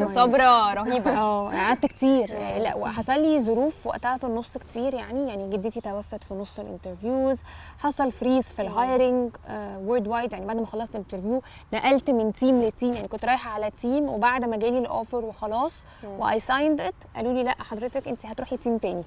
مثابره 0.00 0.74
رهيبة. 0.74 1.18
آه 1.18 1.50
قعدت 1.50 1.86
كتير. 1.86 2.38
لا 2.58 2.74
وحصل 2.76 3.20
لي 3.22 3.40
ظروف 3.42 3.86
وقتها 3.86 4.16
في 4.16 4.24
النص 4.24 4.58
كتير 4.58 4.94
يعني 4.94 5.28
يعني 5.28 5.48
جدتي 5.50 5.80
توفت 5.80 6.24
في 6.24 6.34
نص 6.34 6.58
ال 6.58 6.65
interviews 6.65 7.38
حصل 7.78 8.12
freeze 8.12 8.44
في 8.44 8.62
ال 8.62 9.30
hiring 9.50 10.08
worldwide 10.08 10.32
يعني 10.32 10.46
بعد 10.46 10.56
ما 10.56 10.66
خلصت 10.66 10.94
ال 10.94 10.99
interview 10.99 11.42
نقلت 11.72 12.10
من 12.10 12.32
team 12.32 12.62
ل 12.62 12.68
team 12.68 12.92
يعني 12.92 13.08
كنت 13.08 13.24
رايحة 13.24 13.50
على 13.50 13.70
team 13.70 14.08
وبعد 14.08 14.44
ما 14.44 14.56
جالي 14.56 14.78
ال 14.78 14.86
offer 14.86 15.24
وخلاص 15.24 15.72
و 16.04 16.40
I 16.40 16.46
signed 16.46 16.80
it 16.80 16.94
قالوا 17.16 17.32
لي 17.32 17.42
لا 17.42 17.54
حضرتك 17.62 18.08
انت 18.08 18.26
هتروحي 18.26 18.56
team 18.56 18.78
تاني. 18.78 19.04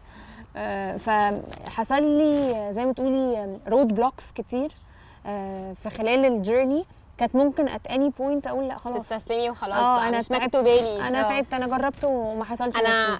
آه، 0.55 0.97
فحصل 0.97 2.03
لي 2.03 2.67
زي 2.73 2.85
ما 2.85 2.93
تقولي 2.93 3.59
road 3.67 3.87
blocks 3.87 4.31
كتير. 4.31 4.71
في 5.73 5.89
خلال 5.97 6.25
ال 6.25 6.33
journey 6.33 6.85
كانت 7.17 7.35
ممكن 7.35 7.67
at 7.67 7.87
any 7.87 8.09
point 8.09 8.47
أقول 8.47 8.67
لأ 8.67 8.77
خلاص. 8.77 9.09
تستسلمي 9.09 9.49
وخلاص 9.49 9.77
آه 9.79 9.95
بقى 9.95 10.09
أنا 10.09 10.17
مش 10.17 10.27
تعبت. 10.27 10.43
مكتوبة 10.43 10.75
لي. 10.75 11.07
أنا 11.07 11.19
آه. 11.19 11.29
تعبت 11.29 11.53
أنا 11.53 11.67
جربت 11.77 12.03
وما 12.05 12.45
حصلش 12.45 12.75
أنا. 12.77 13.19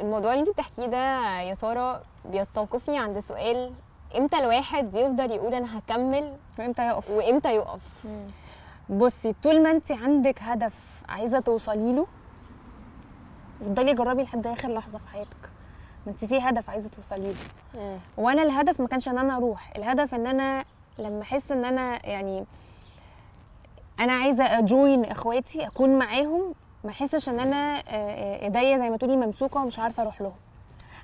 الموضوع 0.00 0.32
اللي 0.32 0.40
انت 0.40 0.50
بتحكيه 0.50 0.86
ده 0.86 1.40
يا 1.40 1.54
سارة 1.54 2.02
بيستوقفني 2.24 2.98
عند 2.98 3.18
سؤال 3.18 3.72
إمتى 4.18 4.38
الواحد 4.38 4.94
يفضل 4.94 5.30
يقول 5.30 5.54
أنا 5.54 5.78
هكمل 5.78 6.36
وامتى 6.58 6.86
يقف؟ 6.86 7.10
وامتى 7.10 7.54
يقف؟ 7.54 7.80
بصي 8.90 9.34
طول 9.42 9.62
ما 9.62 9.70
انت 9.70 9.92
عندك 9.92 10.42
هدف 10.42 10.74
عايزة 11.08 11.40
توصلي 11.40 11.92
له 11.92 12.06
افضلي 13.62 13.94
جربي 13.94 14.22
لحد 14.22 14.46
آخر 14.46 14.68
لحظة 14.74 14.98
في 14.98 15.08
حياتك. 15.08 15.50
ما 16.06 16.12
انت 16.12 16.24
في 16.24 16.40
هدف 16.40 16.70
عايزة 16.70 16.88
توصلي 16.88 17.32
له. 17.74 17.98
وأنا 18.16 18.42
الهدف 18.42 18.80
ما 18.80 18.88
كانش 18.88 19.08
إن 19.08 19.18
أنا 19.18 19.36
أروح 19.36 19.72
الهدف 19.76 20.14
إن 20.14 20.26
أنا 20.26 20.64
لما 20.98 21.22
أحس 21.22 21.52
إن 21.52 21.64
أنا 21.64 22.06
يعني 22.06 22.44
أنا 24.00 24.12
عايزة 24.12 24.44
أ 24.58 24.67
join 24.67 25.04
إخواتي 25.04 25.66
أكون 25.66 25.98
معاهم 25.98 26.54
ما 26.84 26.90
أحسش 26.90 27.28
إن 27.28 27.40
أنا 27.40 27.76
آه، 27.78 27.82
آه، 27.88 28.42
إيديا 28.42 28.78
زي 28.78 28.90
ما 28.90 28.96
تقولي 28.96 29.16
ممسوكة 29.16 29.60
ومش 29.60 29.78
عارفة 29.78 30.02
أروح 30.02 30.20
لهم. 30.20 30.32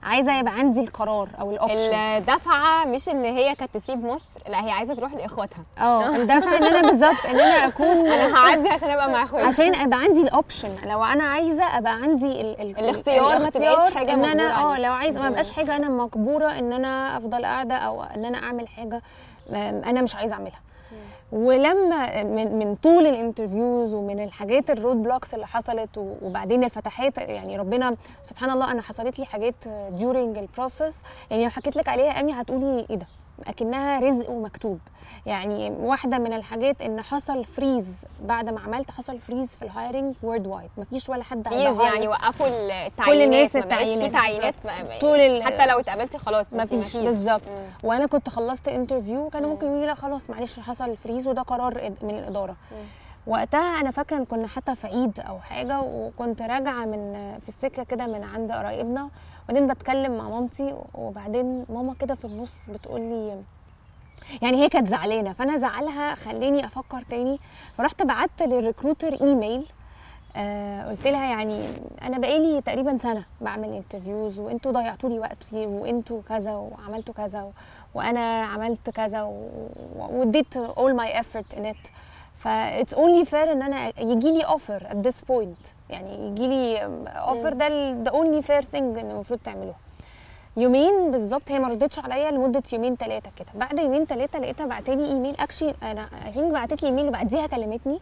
عايزة 0.02 0.38
يبقى 0.38 0.52
عندي 0.54 0.80
القرار 0.80 1.28
أو 1.40 1.50
ال 1.50 1.56
option 1.56 1.94
الدفعة 1.94 2.84
مش 2.84 3.08
إن 3.08 3.24
هي 3.24 3.54
كانت 3.54 3.76
تسيب 3.76 4.04
مصر 4.04 4.24
لأ 4.48 4.64
هي 4.64 4.70
عايزة 4.70 4.94
تروح 4.94 5.12
لإخواتها. 5.14 5.62
آه 5.78 6.16
الدافع 6.16 6.56
إن 6.56 6.64
أنا 6.64 6.88
بالظبط 6.88 7.26
إن 7.26 7.40
أنا 7.40 7.66
أكون 7.66 7.86
أنا 8.14 8.36
هعدي 8.36 8.68
عشان 8.68 8.90
أبقى 8.90 9.10
مع 9.10 9.22
إخواتي. 9.22 9.46
عشان 9.46 9.74
أبقى 9.74 9.98
عندي 9.98 10.20
ال 10.22 10.30
option 10.30 10.74
لو 10.84 11.04
أنا 11.04 11.24
عايزة 11.24 11.64
أبقى 11.78 11.92
عندي 11.92 12.40
ال 12.40 12.60
ال 12.60 12.78
الاختيار 12.78 13.38
ما 13.38 13.50
تبقاش 13.50 13.94
حاجة 13.94 14.12
إن 14.14 14.24
أنا 14.24 14.60
آه. 14.74 14.78
لو 14.78 14.92
عايزه 14.92 15.20
ما. 15.20 15.28
ابقاش 15.28 15.50
حاجة 15.52 15.76
أنا 15.76 15.88
مجبورة 15.88 16.58
إن 16.58 16.72
أنا 16.72 17.16
أفضل 17.16 17.44
قاعدة 17.44 17.74
أو 17.74 18.02
إن 18.02 18.24
أنا 18.24 18.38
أعمل 18.38 18.68
حاجة. 18.68 19.02
أنا 19.54 20.02
مش 20.02 20.14
عايزة 20.16 20.34
أعملها. 20.34 20.60
ولما 21.32 22.22
من 22.22 22.58
من 22.58 22.74
طول 22.74 23.06
ال 23.06 23.14
interviews 23.14 23.94
ومن 23.94 24.24
الحاجات 24.24 24.70
ال 24.70 24.77
road 24.77 25.02
blocks 25.02 25.34
اللي 25.34 25.46
حصلت 25.46 25.98
وبعدين 26.22 26.64
الفتحات 26.64 27.18
يعني 27.18 27.56
ربنا 27.58 27.96
سبحان 28.24 28.50
الله 28.50 28.72
أنا 28.72 28.82
حصلت 28.82 29.18
لي 29.18 29.24
حاجات 29.24 29.54
during 29.90 30.38
ال 30.38 30.45
process 30.45 30.96
يعني 31.30 31.44
لو 31.44 31.50
حكيت 31.50 31.76
لك 31.76 31.88
عليها 31.88 32.20
أمي 32.20 32.32
هتقولي 32.32 32.86
إيه 32.90 32.96
ده؟ 32.96 33.06
أكنها 33.46 34.00
رزق 34.00 34.30
ومكتوب. 34.30 34.78
يعني 35.26 35.70
واحدة 35.70 36.18
من 36.18 36.32
الحاجات 36.32 36.82
إن 36.82 37.00
حصل 37.02 37.44
freeze 37.44 38.04
بعد 38.24 38.48
ما 38.48 38.60
عملت 38.60 38.90
حصل 38.90 39.18
freeze 39.18 39.56
في 39.56 39.62
ال 39.62 40.14
hiring 40.22 40.46
worldwide 40.46 40.70
مفيش 40.78 41.08
ولا 41.08 41.22
حد 41.22 41.48
هيبقى 41.48 41.86
يعني 41.86 42.08
وقفوا 42.08 42.46
التعيينات 42.46 42.92
كل 43.06 43.22
الناس 43.22 43.56
بقاش 43.56 43.88
في 43.88 44.06
التعيينات. 44.06 44.54
تعيينات 44.64 45.00
طول 45.00 45.18
ال- 45.18 45.42
حتى 45.42 45.66
لو 45.66 45.80
اتقابلتي 45.80 46.18
خلاص 46.18 46.46
ما 46.52 46.62
انتي 46.62 46.82
فيش 46.82 46.96
بالظبط. 46.96 47.42
مم. 47.48 47.88
وأنا 47.88 48.06
كنت 48.06 48.28
خلصت 48.28 48.68
interview 48.68 49.28
كانوا 49.30 49.50
ممكن 49.50 49.66
يقولوا 49.66 49.80
لي 49.82 49.86
لا 49.86 49.94
خلاص 49.94 50.30
معلش 50.30 50.60
حصل 50.60 50.96
freeze 50.96 51.28
وده 51.28 51.42
قرار 51.42 51.92
من 52.02 52.18
الإدارة. 52.18 52.56
وقتها 53.26 53.80
أنا 53.80 53.90
فاكرة 53.90 54.16
إن 54.16 54.24
كنا 54.24 54.46
حتى 54.48 54.74
في 54.74 54.86
عيد 54.86 55.20
أو 55.20 55.40
حاجة 55.40 55.80
وكنت 55.80 56.42
راجعة 56.42 56.84
من 56.84 57.12
في 57.42 57.48
السكة 57.48 57.82
كده 57.84 58.06
من 58.06 58.24
عند 58.24 58.52
قرايبنا 58.52 59.10
وبعدين 59.48 59.68
بتكلم 59.68 60.18
مع 60.18 60.28
مامتي 60.28 60.74
وبعدين 60.94 61.64
ماما 61.68 61.94
كده 62.00 62.14
في 62.14 62.24
النص 62.24 62.52
بتقول 62.68 63.00
لي 63.00 63.42
يعني 64.42 64.56
هي 64.56 64.68
كانت 64.68 64.88
زعلانة 64.88 65.32
فأنا 65.32 65.58
زعلها 65.58 66.14
خلاني 66.14 66.64
أفكر 66.66 67.02
تاني 67.10 67.38
فرحت 67.78 68.02
بعت 68.02 68.42
لل 68.42 68.56
recruiter 68.56 69.20
email 69.20 69.66
آه 70.36 70.90
قلت 70.90 71.06
لها 71.06 71.30
يعني 71.30 71.66
أنا 72.02 72.18
بقالي 72.18 72.60
تقريبا 72.60 72.96
سنة 72.96 73.24
بعمل 73.40 73.72
interviews 73.72 74.38
وأنتوا 74.38 74.72
ضيعتوا 74.72 75.10
لي 75.10 75.18
وقتي 75.18 75.66
وأنتوا 75.66 76.22
كذا 76.28 76.54
وعملتوا 76.54 77.14
كذا. 77.14 77.52
وأنا 77.94 78.42
عملت 78.44 78.90
كذا. 78.90 79.22
واديت 79.96 80.58
all 80.58 80.92
my 81.00 81.08
effort 81.20 81.58
in 81.58 81.64
it 81.64 81.90
ف 82.38 82.48
it's 82.82 82.94
only 82.94 83.24
fair 83.30 83.34
ان 83.48 83.62
أنا 83.62 84.00
يجي 84.00 84.30
لي 84.32 84.42
offer 84.42 84.80
at 84.88 85.06
this 85.06 85.16
point. 85.30 85.72
يعني 85.90 86.26
يجي 86.28 86.46
لي 86.48 86.84
offer 87.06 87.52
ده 87.52 87.68
the 88.04 88.12
only 88.14 88.46
fair 88.46 88.62
thing 88.72 88.82
إن 88.82 89.10
المفروض 89.10 89.40
تعملوه 89.44 89.74
يومين 90.56 91.10
بالظبط 91.10 91.42
هي 91.50 91.58
ما 91.58 91.68
ردتش 91.68 91.98
عليا 91.98 92.30
لمدة 92.30 92.62
يومين 92.72 92.96
ثلاثة 92.96 93.30
كده. 93.36 93.46
بعد 93.54 93.78
يومين 93.78 94.04
ثلاثة 94.04 94.38
لقيتها 94.38 94.66
بعت 94.66 94.90
لي 94.90 95.04
email 95.06 95.34
actually 95.40 95.74
أنا 95.82 96.08
هي 96.12 96.50
بعتت 96.50 96.82
لي 96.82 96.88
ايميل 96.88 97.08
وبعديها 97.08 97.46
كلمتني. 97.46 98.00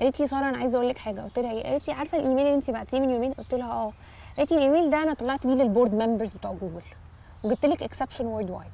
قالت 0.00 0.20
لي 0.20 0.26
سارة 0.26 0.48
أنا 0.48 0.58
عايزة 0.58 0.76
أقول 0.76 0.88
لك 0.88 0.98
حاجة. 0.98 1.20
قلت 1.20 1.38
لها 1.38 1.52
إيه؟ 1.52 1.64
قالت 1.72 1.88
لي 1.88 1.94
عارفة 1.94 2.18
الايميل 2.18 2.46
اللي 2.46 2.54
انت 2.54 2.70
بعتيه 2.70 3.00
من 3.00 3.10
يومين؟ 3.10 3.32
قلت 3.32 3.54
لها 3.54 3.72
آه. 3.72 3.92
قالت 4.38 4.52
لي 4.52 4.58
الايميل 4.58 4.90
ده 4.90 5.02
أنا 5.02 5.14
طلعت 5.14 5.46
بيه 5.46 5.54
لل 5.54 5.65
board 5.65 5.94
members 5.94 6.32
بتوع 6.32 6.52
جوجل 6.52 6.82
وجبت 7.44 7.66
لك 7.66 7.82
exception 7.82 8.26
worldwide 8.26 8.70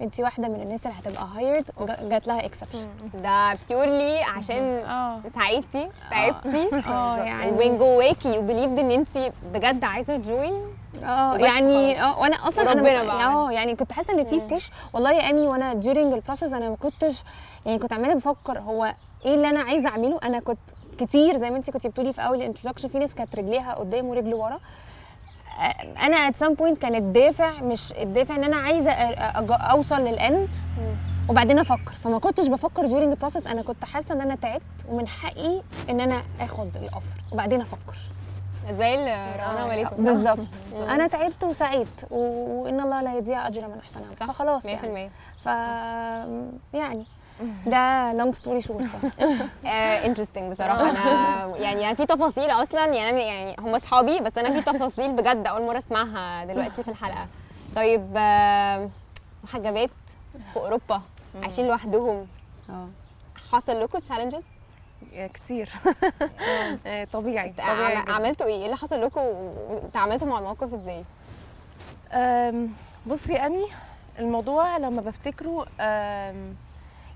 انت 0.00 0.20
واحدة 0.20 0.48
من 0.48 0.60
الناس 0.62 0.86
اللي 0.86 0.98
هتبقى 0.98 1.26
hired 1.34 1.64
جات 2.02 2.26
لها 2.26 2.46
exception 2.46 2.88
ده 3.14 3.58
purely 3.68 4.22
عشان 4.22 4.62
آه. 4.64 5.20
سعيتي 5.34 5.88
تعبتي. 6.10 6.68
آه 6.86 7.16
يعني. 7.16 7.50
ومن 7.50 7.78
جواكي 7.78 8.38
و 8.38 8.42
believed 8.42 8.78
ان 8.78 8.90
انت 8.90 9.32
بجد 9.54 9.84
عايزة 9.84 10.16
ت 10.16 10.23
join 10.23 10.52
آه 11.04 11.36
يعني. 11.36 12.02
آه 12.02 12.18
وأنا 12.20 12.36
أصلا 12.36 12.72
أنا. 12.72 13.26
آه 13.26 13.52
يعني 13.52 13.76
كنت 13.76 13.92
حاسة 13.92 14.12
إن 14.12 14.24
في 14.24 14.38
push 14.40 14.70
والله 14.92 15.12
يا 15.12 15.30
أمي 15.30 15.40
وأنا 15.40 15.72
during 15.82 15.86
ال 16.14 16.19
process 16.19 16.52
أنا 16.52 16.68
ما 16.70 16.76
كنتش 16.76 17.22
يعني 17.66 17.78
كنت 17.78 17.92
عمالة 17.92 18.14
بفكر 18.14 18.58
هو 18.58 18.94
إيه 19.24 19.34
اللي 19.34 19.48
أنا 19.50 19.60
عايزة 19.60 19.88
أعمله. 19.88 20.18
أنا 20.24 20.40
كنت 20.40 20.58
كتير 20.98 21.36
زي 21.36 21.50
ما 21.50 21.56
انت 21.56 21.70
كنت 21.70 21.86
بتقولي 21.86 22.12
في 22.12 22.20
أول 22.20 22.36
ال 22.36 22.40
introduction 22.40 22.88
في 22.88 22.98
ناس 22.98 23.14
كانت 23.14 23.36
رجليها 23.36 23.74
قدام 23.74 24.06
ورجل 24.06 24.34
ورا. 24.34 24.58
أنا 26.02 26.16
at 26.16 26.36
some 26.36 26.54
point 26.54 26.78
كان 26.78 26.94
الدافع 26.94 27.50
مش 27.60 27.92
الدافع 27.92 28.36
إن 28.36 28.44
أنا 28.44 28.56
عايزة 28.56 28.90
أوصل 29.52 30.00
لل 30.00 30.16
end. 30.16 30.48
وبعدين 31.28 31.58
أفكر. 31.58 31.92
فما 32.04 32.18
كنتش 32.18 32.46
بفكر 32.48 32.88
during 32.88 32.92
ال 32.92 32.99
process 32.99 33.46
أنا 33.46 33.62
كنت 33.62 33.84
حاسة 33.84 34.14
إن 34.14 34.20
أنا 34.20 34.34
تعبت 34.34 34.62
ومن 34.88 35.08
حقي 35.08 35.62
إن 35.90 36.00
أنا 36.00 36.22
آخد 36.40 36.76
ال 36.76 36.83
offer 36.83 37.20
وبعدين 37.32 37.60
أفكر. 37.60 37.96
زي 38.72 38.94
اللي 38.94 39.32
رنا 39.36 39.60
عملته 39.60 39.96
بالظبط. 39.96 40.38
أنا 40.74 41.06
تعبت 41.06 41.44
وسعيت 41.44 41.88
و- 42.10 42.62
وإن 42.62 42.80
الله 42.80 43.02
لا 43.02 43.14
يضيع 43.16 43.46
أجر 43.46 43.68
من 43.68 43.78
أحسن 43.84 44.04
عمل. 44.04 44.14
فخلاص 44.16 44.66
100% 44.66 44.66
يعني 44.66 45.10
ف 45.44 45.46
يعني. 46.74 47.04
ده 47.66 48.12
long 48.12 48.34
story 48.34 48.62
short 48.62 48.86
interesting 50.04 50.52
بصراحة. 50.52 50.90
أنا 50.90 51.56
يعني 51.56 51.86
أنا 51.86 51.94
في 51.94 52.06
تفاصيل 52.06 52.50
أصلا 52.50 52.84
يعني 52.84 53.10
أنا 53.10 53.20
يعني 53.20 53.56
هم 53.58 53.74
أصحابي 53.74 54.20
بس 54.20 54.38
أنا 54.38 54.50
في 54.50 54.72
تفاصيل 54.72 55.12
بجد 55.12 55.46
أول 55.46 55.62
مرة 55.62 55.78
أسمعها 55.78 56.44
دلوقتي 56.44 56.82
في 56.82 56.88
الحلقة. 56.90 57.26
طيب 57.76 58.14
آه، 58.16 58.90
محجبات 59.44 59.90
في 60.52 60.56
أوروبا 60.60 61.02
عايشين 61.42 61.66
لوحدهم. 61.66 62.26
آه. 62.70 62.88
حصل 63.52 63.82
لكم 63.82 63.98
challenges 63.98 64.44
كتير. 65.34 65.70
آه، 66.86 67.04
طبيعي 67.12 67.52
طبيعي. 67.58 67.96
عملتوا 67.96 68.46
إيه؟ 68.46 68.54
إيه 68.54 68.64
اللي 68.64 68.76
حصل 68.76 69.02
لكم؟ 69.02 69.20
وتعاملتوا 69.70 70.28
مع 70.28 70.38
الموقف 70.38 70.68
إزاي؟ 70.74 71.04
بصي 73.06 73.32
يا 73.32 73.46
أمي 73.46 73.66
الموضوع 74.18 74.76
لما 74.76 75.00
بفتكره 75.02 75.66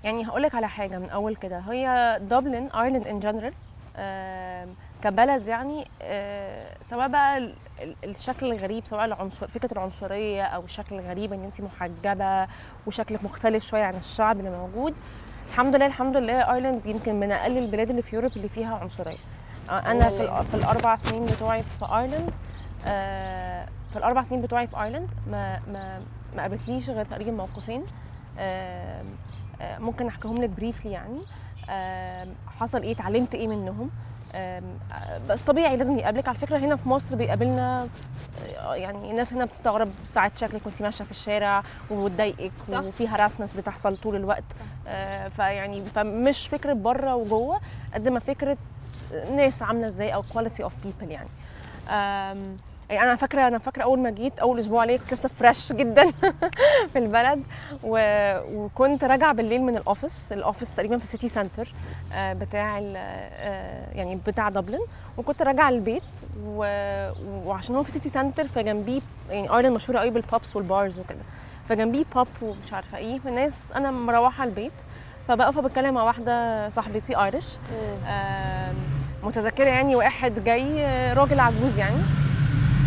يعني 0.03 0.27
هقول 0.27 0.41
لك 0.43 0.55
على 0.55 0.69
حاجة 0.69 0.97
من 0.97 1.09
أول 1.09 1.35
كده. 1.35 1.59
هي 1.59 2.17
دبلن 2.21 2.69
ايرلند 2.71 3.07
in 3.07 3.19
general 3.19 3.53
كبلد 5.03 5.47
يعني 5.47 5.87
أه، 6.01 6.67
سواء 6.81 7.07
بقى 7.07 7.37
ال- 7.37 7.55
ال- 7.81 7.95
الشكل 8.03 8.51
الغريب 8.51 8.85
سواء 8.85 9.05
العنصر 9.05 9.47
فكرة 9.47 9.71
العنصرية 9.73 10.43
أو 10.43 10.63
الشكل 10.65 10.99
الغريب 10.99 11.33
إن 11.33 11.43
انت 11.43 11.61
محجبة 11.61 12.47
وشكلك 12.87 13.23
مختلف 13.23 13.65
شوية 13.65 13.83
عن 13.83 13.95
الشعب 13.95 14.39
اللي 14.39 14.49
موجود. 14.49 14.95
الحمد 15.49 15.75
لله 15.75 15.85
الحمد 15.85 16.17
لله 16.17 16.53
ايرلند 16.53 16.85
يمكن 16.85 17.19
من 17.19 17.31
أقل 17.31 17.57
البلاد 17.57 17.89
اللي 17.89 18.01
في 18.01 18.15
Europe 18.15 18.31
اللي 18.35 18.49
فيها 18.49 18.75
عنصرية. 18.75 19.17
أه، 19.69 19.71
أنا 19.91 20.09
في, 20.09 20.43
في 20.51 20.53
الأربع 20.57 20.95
سنين 20.95 21.25
بتوعي 21.25 21.63
في 21.63 21.85
ايرلند 21.85 22.31
آه، 22.89 23.67
في 23.91 23.97
الأربع 23.99 24.23
سنين 24.23 24.41
بتوعي 24.41 24.67
في 24.67 24.83
ايرلند 24.83 25.09
ما 25.27 25.59
ما 25.67 26.01
ما 26.35 26.41
قابلتليش 26.41 26.89
غير 26.89 27.05
تقريبا 27.05 27.31
موقفين. 27.31 27.85
آه، 28.39 29.03
ممكن 29.61 30.07
احكيهم 30.07 30.43
لك 30.43 30.49
briefly 30.49 30.91
يعني. 30.91 31.19
آم، 31.69 32.29
حصل 32.59 32.81
إيه 32.81 32.91
اتعلمت 32.91 33.35
إيه 33.35 33.47
منهم. 33.47 33.89
آه، 34.35 34.61
بس 35.29 35.41
طبيعي 35.41 35.77
لازم 35.77 35.99
يقابلك. 35.99 36.27
على 36.27 36.37
فكرة 36.37 36.57
هنا 36.57 36.75
في 36.75 36.89
مصر 36.89 37.15
بيقابلنا 37.15 37.87
آه، 38.57 38.75
يعني 38.75 39.11
الناس 39.11 39.33
هنا 39.33 39.45
بتستغرب 39.45 39.89
ساعات 40.05 40.37
شكلك 40.37 40.65
وانت 40.65 40.81
ماشية 40.81 41.03
في 41.03 41.11
الشارع 41.11 41.63
وتضايقك. 41.89 42.51
وفي 42.87 43.07
harassments 43.07 43.55
بتحصل 43.55 43.97
طول 43.97 44.15
الوقت. 44.15 44.43
آه، 44.87 45.27
فيعني 45.27 45.85
فمش 45.85 46.47
فكرة 46.47 46.73
بره 46.73 47.15
وجوه 47.15 47.59
قد 47.93 48.07
ما 48.07 48.19
فكرة 48.19 48.57
ناس 49.35 49.61
عاملة 49.63 49.87
إزاي 49.87 50.13
أو 50.13 50.21
quality 50.33 50.63
of 50.63 50.73
people 50.83 51.11
يعني. 51.11 51.29
أنا 52.91 53.15
فاكره 53.15 53.47
أنا 53.47 53.57
فاكرة 53.57 53.83
أول 53.83 53.99
ما 53.99 54.09
جيت 54.09 54.39
أول 54.39 54.59
أسبوع 54.59 54.83
ليا 54.83 54.97
كنت 54.97 55.13
لسه 55.13 55.29
fresh 55.29 55.71
جدا 55.79 56.11
في 56.93 56.99
البلد. 56.99 57.43
و... 57.83 57.99
وكنت 58.53 59.03
راجعة 59.03 59.33
بالليل 59.33 59.61
من 59.61 59.77
ال 59.77 59.85
office 59.85 60.31
ال 60.31 60.37
office 60.37 60.75
تقريبا 60.75 60.97
في 60.97 61.07
city 61.07 61.29
center 61.29 61.73
آه، 62.13 62.33
بتاع 62.33 62.79
ال... 62.79 62.93
آه، 62.97 63.93
يعني 63.93 64.19
بتاع 64.27 64.49
دبلن 64.49 64.79
وكنت 65.17 65.41
راجعة 65.41 65.69
البيت 65.69 66.03
و... 66.45 66.59
وعشان 67.45 67.75
هو 67.75 67.83
في 67.83 67.91
city 67.91 68.09
center 68.09 68.47
فجنبيه 68.47 69.01
يعني 69.29 69.49
ايرلند 69.49 69.75
مشهورة 69.75 69.99
قوي 69.99 70.09
بال 70.09 70.24
pubs 70.24 70.55
وال 70.55 70.70
bars 70.70 70.99
وكده. 70.99 71.21
فجنبيه 71.69 72.05
pub 72.15 72.27
ومش 72.41 72.73
عارفة 72.73 72.97
إيه. 72.97 73.19
فالناس 73.19 73.71
أنا 73.71 73.91
مروحة 73.91 74.43
البيت. 74.43 74.71
فبقف 75.27 75.59
بتكلم 75.59 75.93
مع 75.93 76.03
واحدة 76.03 76.69
صاحبتي 76.69 77.15
Irish 77.23 77.57
متذكرة 79.23 79.65
يعني 79.69 79.95
واحد 79.95 80.43
جاي 80.43 80.85
آه، 80.85 81.13
راجل 81.13 81.39
عجوز 81.39 81.77
يعني. 81.77 81.97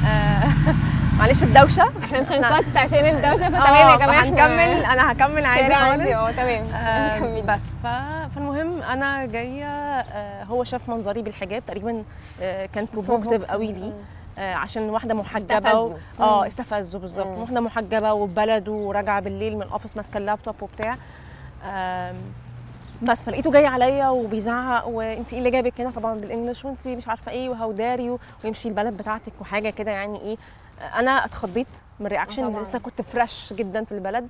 معلش 1.19 1.43
الدوشة. 1.43 1.91
إحنا 2.05 2.21
مش 2.21 2.33
هن 2.33 2.50
cut 2.50 2.77
عشان 2.77 2.99
الدوشة 3.17 3.49
فتمام 3.49 3.61
آه، 3.75 3.93
يا 3.93 3.97
جماعة 3.97 4.23
هنكمل 4.25 4.85
أنا 4.85 5.13
هكمل 5.13 5.45
عادي 5.45 5.75
عادي 5.75 6.17
أه 6.17 6.31
تمام. 6.31 6.65
آه، 6.75 7.19
كملي. 7.19 7.43
بس. 7.43 7.63
ف... 7.83 7.87
فالمهم 8.35 8.83
أنا 8.83 9.27
جاية 9.27 9.67
آه، 9.67 10.45
هو 10.45 10.65
شاف 10.65 10.89
منظري 10.89 11.23
بالحجاب 11.23 11.63
تقريبا 11.67 12.05
آه، 12.43 12.67
كان 12.67 12.87
provocative. 12.93 13.45
قوي 13.51 13.93
آه، 14.39 14.55
عشان 14.55 14.91
واحدة 14.91 15.15
محجبة. 15.15 15.79
و... 15.81 15.97
آه 16.21 16.47
استفزه 16.47 16.99
بالظبط. 16.99 17.27
واحدة 17.39 17.61
محجبة 17.61 18.13
وفي 18.13 18.35
بلده 18.35 18.73
وراجعة 18.73 19.21
بالليل 19.21 19.57
من 19.57 19.63
ال 19.63 19.68
office 19.68 19.97
ماسكة 19.97 20.19
اللابتوب 20.19 20.55
وبتاع. 20.63 20.97
بس 23.03 23.25
فلقيته 23.25 23.51
جاي 23.51 23.67
عليا 23.67 24.09
وبيزعق 24.09 24.89
وانت 24.89 25.33
إيه 25.33 25.39
اللي 25.39 25.51
جابك 25.51 25.81
هنا 25.81 25.91
طبعا 25.91 26.15
بال 26.15 26.26
English 26.26 26.65
وانت 26.65 26.89
مش 26.89 27.09
عارفة 27.09 27.33
إيه 27.33 27.49
و 27.49 27.73
how 27.73 27.85
dare 27.85 28.01
you 28.01 28.19
ويمشي 28.45 28.69
البلد 28.69 28.97
بتاعتك 28.97 29.33
وحاجة 29.41 29.71
كده 29.71 29.91
يعني 29.91 30.21
إيه. 30.21 30.37
أنا 30.95 31.25
اتخضيت 31.25 31.67
من 32.01 32.07
ال 32.07 32.12
reaction 32.12 32.51
طبعاً. 32.51 32.63
لسه 32.63 32.79
كنت 32.79 33.03
fresh 33.03 33.53
جدا 33.53 33.85
في 33.85 33.93
البلد. 33.93 34.29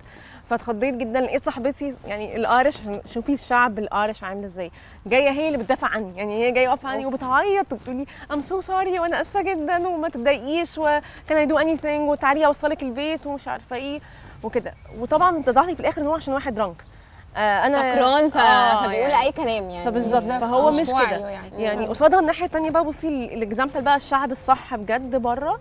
فاتخضيت 0.51 0.95
جدا 0.95 1.21
لقيت 1.21 1.43
صاحبتي 1.43 1.95
يعني 2.07 2.37
ال 2.37 2.44
Irish 2.44 2.79
شوفي 3.07 3.33
الشعب 3.35 3.79
ال 3.79 3.86
Irish 3.86 4.25
عامل 4.25 4.45
إزاي. 4.45 4.71
جاية 5.07 5.31
هي 5.31 5.47
اللي 5.47 5.59
بتدافع 5.59 5.89
عني 5.89 6.17
يعني 6.17 6.45
هي 6.45 6.53
جاية 6.53 6.69
واقفة 6.69 6.89
عني. 6.89 7.07
وبتعيط 7.07 7.73
وبتقولي 7.73 8.07
I'm 8.33 8.41
so 8.43 8.61
sorry 8.61 8.99
وأنا 8.99 9.21
آسفة 9.21 9.43
جدا 9.43 9.89
وما 9.89 10.09
تتضايقيش 10.09 10.79
و 10.79 11.03
can 11.39 11.47
I 11.47 11.59
do 11.59 11.77
anything 11.77 12.11
وتعالي 12.11 12.47
أوصلك 12.47 12.83
البيت 12.83 13.27
ومش 13.27 13.49
عارفة 13.49 13.77
إيه 13.77 14.01
وكده. 14.43 14.75
وطبعا 14.99 15.39
اتضح 15.41 15.63
لي 15.65 15.75
في 15.75 15.81
الآخر 15.81 16.03
إن 16.03 16.07
هو 16.07 16.15
عشان 16.15 16.35
واحد 16.35 16.55
drunk 16.55 16.77
آه 16.83 16.90
آه 17.37 17.79
سكران 17.79 18.29
ف... 18.31 18.37
آه، 18.37 18.85
فبيقول 18.85 19.11
يعني. 19.11 19.23
أي 19.27 19.33
كلام 19.33 19.71
يعني 19.71 19.85
فبالظبط 19.85 20.23
بالظبط. 20.23 20.41
فهو 20.41 20.71
مش 20.71 20.87
كده 20.87 21.29
يعني. 21.29 21.63
يعني 21.63 21.87
قصادها 21.87 22.21
الناحية 22.21 22.47
الثانية 22.47 22.71
بقى 22.71 22.85
بصي 22.85 23.09
ال 23.09 23.18
example 23.18 23.83
بقى 23.83 23.97
الشعب 23.97 24.31
الصح 24.33 24.77
بجد 24.77 25.17
بره 25.17 25.61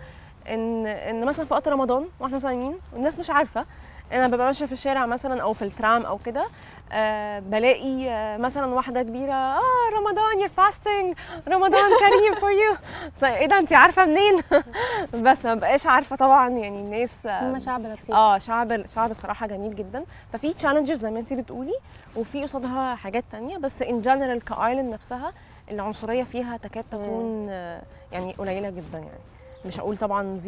ان 0.49 0.87
إن 0.87 1.25
مثلا 1.25 1.45
في 1.45 1.53
وقت 1.53 1.67
رمضان 1.67 2.05
وإحنا 2.19 2.39
صايمين 2.39 2.75
والناس 2.93 3.19
مش 3.19 3.29
عارفة 3.29 3.65
أنا 4.11 4.27
ببقى 4.27 4.45
ماشية 4.45 4.65
في 4.65 4.71
الشارع 4.71 5.05
مثلا 5.05 5.41
أو 5.41 5.53
في 5.53 5.61
الترام 5.61 6.05
أو 6.05 6.17
كده 6.17 6.45
آه 6.91 7.39
بلاقي 7.39 8.09
آه 8.09 8.37
مثلا 8.37 8.65
واحدة 8.65 9.01
كبيرة 9.01 9.33
آه 9.33 9.59
رمضان 9.97 10.39
you're 10.39 10.49
fasting 10.49 11.15
رمضان 11.47 11.89
كريم 11.99 12.33
for 12.41 12.51
you 12.61 12.75
إيه 13.23 13.45
ده؟ 13.47 13.59
انت 13.59 13.73
عارفة 13.73 14.05
منين؟ 14.05 14.41
بس 15.25 15.45
ما 15.45 15.53
بقاش 15.55 15.85
عارفة 15.87 16.15
طبعا 16.15 16.49
يعني 16.49 16.79
الناس 16.79 17.25
آه، 17.25 17.49
هم 17.49 17.59
شعب 17.59 17.81
لطيف. 17.85 18.11
آه 18.11 18.37
شعب 18.37 18.87
شعب 18.87 19.11
الصراحه 19.11 19.47
جميل 19.47 19.75
جدا. 19.75 20.03
ففي 20.33 20.53
challenges 20.53 20.97
زي 20.99 21.11
ما 21.11 21.19
انت 21.19 21.33
بتقولي 21.33 21.75
وفي 22.15 22.43
قصادها 22.43 22.95
حاجات 22.95 23.23
تانية. 23.31 23.57
بس 23.57 23.81
in 23.81 24.01
general 24.01 24.45
ك 24.45 24.51
Ireland 24.51 24.93
نفسها 24.93 25.33
العنصرية 25.71 26.23
فيها 26.23 26.57
تكاد 26.57 26.83
تكون 26.91 27.47
آه، 27.49 27.81
يعني 28.11 28.33
قليلة 28.37 28.69
جدا 28.69 28.97
يعني. 28.97 29.19
مش 29.65 29.79
هقول 29.79 29.97
طبعا 29.97 30.39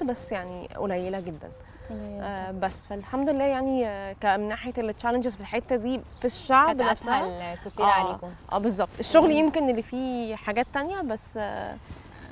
0% 0.00 0.02
بس 0.04 0.32
يعني 0.32 0.68
قليلة 0.76 1.20
جدا. 1.20 1.48
آه 1.92 2.50
بس 2.50 2.86
فالحمد 2.86 3.28
لله 3.28 3.44
يعني 3.44 3.86
آه، 3.86 4.36
من 4.36 4.48
ناحية 4.48 4.72
التشالنجز 4.78 5.34
في 5.34 5.40
الحتة 5.40 5.76
دي 5.76 6.00
في 6.20 6.24
الشعب 6.24 6.78
كانت 6.82 7.02
أسهل 7.02 7.56
كتير 7.64 7.86
آه. 7.86 7.90
عليكم. 7.90 8.30
آه 8.52 8.58
بالظبط. 8.58 8.88
الشغل 9.00 9.30
يمكن 9.30 9.70
اللي 9.70 9.82
فيه 9.82 10.36
حاجات 10.36 10.66
تانية 10.74 11.00
بس 11.00 11.36
آه، 11.36 11.76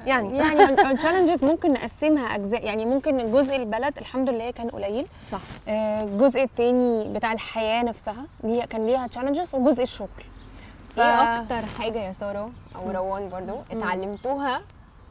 يعني. 0.06 0.37
يعني 0.38 0.64
التشالنجز 0.64 1.44
ممكن 1.44 1.73
نقسمها 1.73 2.35
أجزاء. 2.35 2.64
يعني 2.64 2.87
ممكن 2.87 3.32
جزء 3.32 3.56
البلد 3.56 3.99
الحمد 3.99 4.30
لله 4.30 4.50
كان 4.50 4.71
قليل. 4.71 5.06
صح. 5.28 5.40
آه، 5.68 6.02
الجزء 6.02 6.42
التاني 6.42 7.14
بتاع 7.14 7.32
الحياة 7.32 7.82
نفسها 7.82 8.26
ليها 8.44 8.64
كان 8.66 8.87
ليها 8.87 9.06
تشالنجز 9.06 9.49
وجزء 9.54 9.82
الشغل. 9.82 10.09
ف... 10.90 11.00
إيه 11.00 11.40
أكتر 11.40 11.66
حاجة 11.78 11.99
يا 11.99 12.12
سارة 12.12 12.50
أو 12.76 12.90
روان 12.90 13.28
برضو 13.28 13.56
اتعلمتوها 13.71 14.62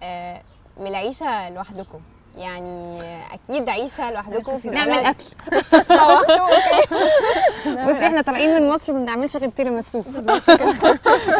آه، 0.03 0.41
من 0.77 0.88
العيشة 0.88 1.50
لوحدكم؟ 1.50 2.00
يعني 2.38 3.01
أكيد 3.33 3.69
عيشة 3.69 4.11
لوحدكم 4.11 4.59
في 4.59 4.67
نعمل. 4.77 4.91
أكل. 4.93 5.23
بصي 7.88 8.07
إحنا 8.07 8.21
طالعين 8.21 8.50
من 8.61 8.69
مصر 8.69 8.93
ما 8.93 9.00
بنعملش 9.00 9.38
غير 9.38 9.50
تيراميسو 9.50 10.00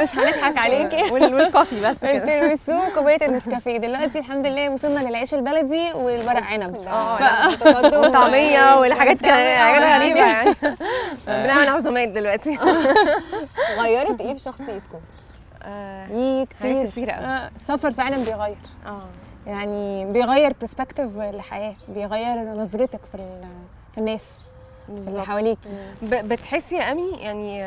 مش 0.02 0.16
هنضحك 0.16 0.58
عليكي. 0.58 1.14
وال- 1.14 1.34
والكوفي 1.36 1.82
بس 1.82 2.04
التيراميسو 2.04 2.74
وكوبايه 2.88 3.26
النسكافيه 3.26 3.78
دلوقتي 3.78 4.20
الحمد 4.20 4.48
لله 4.48 4.70
وصلنا 4.70 5.00
للعيش 5.10 5.34
البلدي 5.34 5.94
والورق 5.94 6.44
عنب. 6.44 6.76
آه 6.88 7.50
وطعميه 8.00 8.80
والحاجات 8.80 9.18
كده 9.18 9.58
حاجات 9.58 10.02
غريبة 10.02 10.20
يعني. 10.20 10.56
بنعمل 11.28 11.68
عزومات 11.68 12.08
دلوقتي. 12.10 12.60
غيرت 13.80 14.22
إيه 14.22 14.34
في 14.34 14.40
شخصيتكم؟ 14.40 15.00
في 16.08 16.46
كتير. 16.50 16.76
حاجات 16.78 16.90
كتيرة 16.92 17.12
أوي. 17.12 17.26
آه، 17.26 17.52
السفر 17.56 17.92
فعلا 17.92 18.18
بيغير. 18.18 18.56
آه. 18.86 19.02
يعني 19.48 20.06
بيغير 20.14 20.54
perspective 20.62 21.18
للحياة 21.18 21.74
بيغير 21.88 22.44
نظرتك 22.44 23.00
في 23.12 23.18
في 23.92 23.98
الناس 23.98 24.32
في 24.86 24.90
اللي 24.92 25.06
بالظبط. 25.06 25.26
حواليك 25.28 25.58
ب- 26.02 26.28
بتحسي 26.34 26.76
يا 26.76 26.92
أمي 26.92 27.12
يعني 27.20 27.58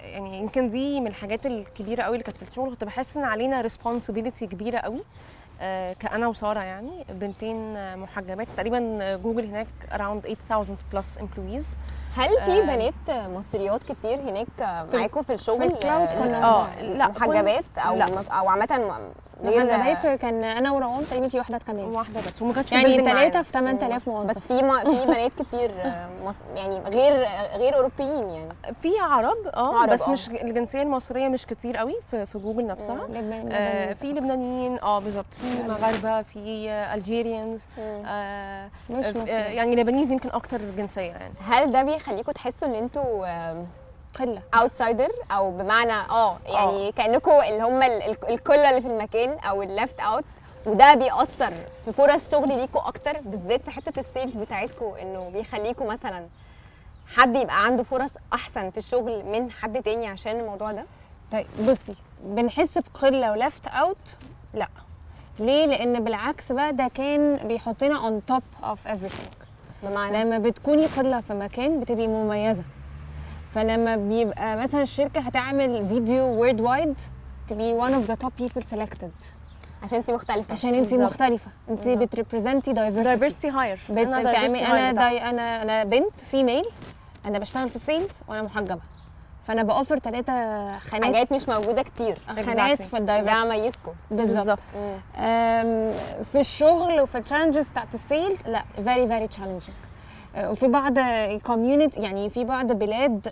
يعني 0.00 0.38
يمكن 0.40 0.70
دي 0.70 1.00
من 1.00 1.06
الحاجات 1.06 1.46
الكبيرة 1.46 2.02
قوي 2.02 2.12
اللي 2.14 2.24
كانت 2.24 2.36
في 2.36 2.42
الشغل 2.50 2.70
كنت 2.70 2.84
بحس 2.84 3.16
إن 3.16 3.24
علينا 3.24 3.60
responsibility 3.60 4.46
كبيرة 4.46 4.78
قوي 4.78 5.00
آه، 5.60 5.92
كأنا 5.92 6.28
وسارة 6.28 6.60
يعني 6.60 7.04
بنتين 7.08 7.76
آه، 7.76 7.96
محجبات 7.96 8.48
تقريبا 8.56 9.16
جوجل 9.16 9.44
هناك 9.46 9.66
around 9.92 10.26
8000 10.48 10.68
plus 10.92 11.20
employees 11.20 11.66
هل 12.18 12.28
في 12.44 12.58
آه. 12.62 12.74
بنات 12.74 13.28
مصريات 13.30 13.82
كتير 13.82 14.20
هناك 14.20 14.46
معاكم 14.94 15.22
في 15.22 15.34
الشغل 15.34 15.58
في 15.68 15.74
ال 15.74 15.80
cloud 15.80 16.08
كنا- 16.08 16.44
آه 16.44 16.82
لا 16.82 17.08
محجبات 17.08 17.64
أو 17.78 17.96
لا. 17.96 18.06
أو 18.30 18.48
عامة 18.48 19.00
م- 19.44 19.48
غير 19.48 19.66
محجبات 19.78 20.20
كان 20.20 20.44
أنا 20.44 20.70
وروان 20.72 21.04
تقريبا 21.10 21.28
في 21.28 21.38
واحدة 21.38 21.58
كمان. 21.58 21.84
واحدة 21.84 22.20
بس 22.20 22.42
وما 22.42 22.52
كانتش 22.52 22.72
يعني 22.72 23.04
ثلاثة. 23.04 23.42
في 23.42 23.52
8000 23.52 24.08
موظف 24.08 24.30
بس 24.38 24.38
في 24.52 24.62
ما 24.62 24.80
في 24.84 25.06
بنات 25.12 25.32
كتير 25.42 25.70
آه، 25.82 26.08
مص... 26.24 26.34
يعني 26.56 26.78
غير 26.78 27.12
غير 27.56 27.74
أوروبيين 27.76 28.30
يعني. 28.30 28.48
في 28.82 28.88
عرب 29.00 29.36
آه 29.54 29.78
عرب، 29.78 29.90
بس 29.92 30.02
آه. 30.02 30.10
مش 30.12 30.28
الجنسية 30.28 30.82
المصرية 30.82 31.28
مش 31.28 31.46
كتير 31.46 31.76
قوي 31.76 31.94
في, 32.10 32.26
في 32.26 32.38
جوجل 32.38 32.66
نفسها. 32.66 33.06
لبنان 33.08 33.52
آه. 33.52 33.92
في 33.92 34.06
لبنانيين 34.12 34.78
آه 34.78 34.98
بالظبط. 35.00 35.26
في 35.40 35.62
مغاربه 35.68 36.22
في 36.22 36.70
Algerians 36.94 37.64
آه 37.80 38.68
مش 38.90 39.04
آه 39.06 39.10
مصري. 39.10 39.30
يعني 39.32 39.76
Lebanese 39.76 40.10
يمكن 40.10 40.28
أكتر 40.30 40.58
جنسية 40.76 41.10
يعني. 41.10 41.34
هل 41.40 41.70
ده 41.70 41.82
بيخليكم 41.82 42.32
تحسوا 42.32 42.68
إن 42.68 42.74
أنتوا 42.74 43.26
آم، 43.26 43.66
قلة. 44.18 44.42
outsider 44.54 45.08
أو 45.30 45.50
بمعنى 45.50 45.92
آه 45.92 46.38
يعني 46.46 46.92
كانكم 46.92 47.30
اللي 47.30 47.62
هم 47.62 47.82
ال- 47.82 48.02
ال- 48.02 48.28
الكل 48.30 48.54
اللي 48.58 48.80
في 48.80 48.86
المكان 48.86 49.38
أو 49.38 49.62
ال 49.62 49.70
left 49.70 50.00
out 50.00 50.24
وده 50.66 50.94
بيأثر 50.94 51.52
في 51.84 51.92
فرص 51.92 52.30
شغل 52.30 52.48
ليكوا 52.48 52.88
أكتر 52.88 53.20
بالذات 53.20 53.62
في 53.64 53.70
حتة 53.70 54.00
ال 54.00 54.06
sales 54.06 54.36
بتاعتكم 54.36 54.94
إنه 55.02 55.30
بيخليكوا 55.34 55.92
مثلا 55.92 56.26
حد 57.16 57.36
يبقى 57.36 57.64
عنده 57.64 57.82
فرص 57.82 58.10
أحسن 58.32 58.70
في 58.70 58.78
الشغل 58.78 59.24
من 59.24 59.50
حد 59.50 59.82
تاني 59.82 60.06
عشان 60.06 60.40
الموضوع 60.40 60.72
ده. 60.72 60.84
طيب 61.32 61.46
بصي 61.68 61.94
بنحس 62.24 62.78
بقلة 62.78 63.32
و 63.32 63.39
left 63.39 63.66
out 63.66 63.96
لا. 64.54 64.68
ليه؟ 65.38 65.66
لأن 65.66 66.04
بالعكس 66.04 66.52
بقى 66.52 66.72
ده 66.72 66.90
كان 66.94 67.36
بيحطنا 67.36 67.96
on 67.98 68.32
top 68.34 68.64
of 68.66 68.90
everything. 68.90 69.36
بمعنى؟ 69.82 70.24
لما 70.24 70.38
بتكوني 70.38 70.86
قلة 70.86 71.20
في 71.20 71.34
مكان 71.34 71.80
بتبقي 71.80 72.06
مميزة. 72.08 72.62
فلما 73.56 73.96
بيبقى 73.96 74.56
مثلا 74.56 74.82
الشركة 74.82 75.20
هتعمل 75.20 75.88
فيديو 75.88 76.24
worldwide 76.24 76.94
تبقي 77.48 77.80
one 77.80 77.92
of 77.92 78.10
the 78.10 78.16
top 78.24 78.30
people 78.42 78.62
selected. 78.62 79.26
عشان 79.82 79.98
انت 79.98 80.10
مختلفة. 80.10 80.52
عشان 80.52 80.74
انت. 80.74 80.94
مختلفة. 80.94 81.50
انت 81.70 81.88
بت 81.88 82.02
represent 82.02 82.67
ي 82.67 82.74
diversity. 82.74 83.18
Diversity 83.18 83.52
hire 83.52 83.92
بتعمل 83.92 84.56
أنا 84.56 84.92
دي 84.92 85.30
أنا 85.30 85.62
أنا 85.62 85.84
بنت 85.84 86.20
female 86.30 86.64
أنا 87.26 87.38
بشتغل 87.38 87.68
في 87.68 87.76
ال 87.76 87.82
sales 87.82 88.10
وأنا 88.28 88.42
محجبة. 88.42 88.80
فأنا 89.46 89.62
بأوفر 89.62 89.98
ثلاثة 89.98 90.32
خانات. 90.78 91.04
حاجات 91.04 91.32
مش 91.32 91.48
موجودة 91.48 91.82
كتير. 91.82 92.18
خانات. 92.46 92.82
في 92.82 92.90
ده 92.90 92.98
ال 92.98 93.03
diversity 93.03 93.48
ميزكم 93.48 93.92
بالظبط. 94.10 94.36
بالظبط. 94.36 94.58
في 96.24 96.40
الشغل 96.40 97.00
وفي 97.00 97.18
ال 97.18 97.22
challenges 97.22 97.68
بتاعت 97.68 97.94
ال 97.94 98.02
sales 98.02 98.40
لا 98.46 98.64
very 98.84 99.08
very 99.08 99.28
challenging 99.28 99.76
وفي 100.38 100.68
بعض 100.68 100.98
community 101.46 102.00
يعني 102.00 102.30
في 102.30 102.44
بعض 102.44 102.72
بلاد 102.72 103.28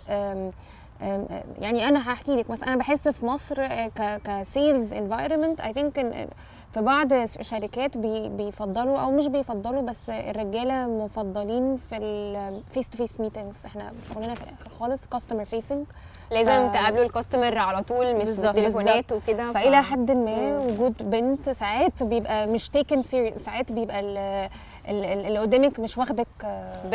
يعني 1.61 1.87
أنا 1.89 2.11
هحكي 2.13 2.35
لك 2.35 2.49
مثلا 2.49 2.67
أنا 2.67 2.75
بحس 2.77 3.07
في 3.07 3.25
مصر 3.25 3.55
آه، 3.61 3.87
ك 3.87 4.21
ك 4.25 4.36
sales 4.36 4.93
environment 4.93 5.61
I 5.61 5.73
think 5.73 6.27
في 6.73 6.81
بعض 6.81 7.25
شركات 7.41 7.97
بي 7.97 8.29
بيفضلوا 8.29 8.97
أو 8.97 9.11
مش 9.11 9.27
بيفضلوا 9.27 9.81
بس 9.81 10.09
الرجالة 10.09 10.87
مفضلين 10.87 11.77
في 11.77 11.97
ال 11.97 12.15
face 12.15 12.89
to 12.89 12.97
face 12.97 13.19
meetings 13.19 13.65
إحنا 13.65 13.91
شغلنا 14.13 14.35
في 14.35 14.41
الآخر 14.43 14.69
خالص 14.79 15.05
customer 15.05 15.45
facing 15.45 15.85
لازم 16.31 16.69
ف- 16.69 16.73
تقابلوا 16.73 17.03
ال 17.05 17.11
customer 17.11 17.57
على 17.57 17.83
طول 17.83 18.15
مش. 18.15 18.27
بالتليفونات 18.29 19.11
وكده 19.11 19.51
ف- 19.51 19.53
فالى 19.53 19.83
حد 19.83 20.11
ما 20.11 20.57
وجود 20.57 20.93
بنت 21.09 21.49
ساعات 21.49 22.03
بيبقى 22.03 22.47
مش 22.47 22.69
taken 22.69 23.01
serious 23.01 23.33
ساعات 23.41 23.71
بيبقى 23.71 24.49
اللي 24.89 25.39
قدامك 25.39 25.79
مش 25.79 25.97
واخدك 25.97 26.27
آه، 26.43 26.73
ب... 26.85 26.93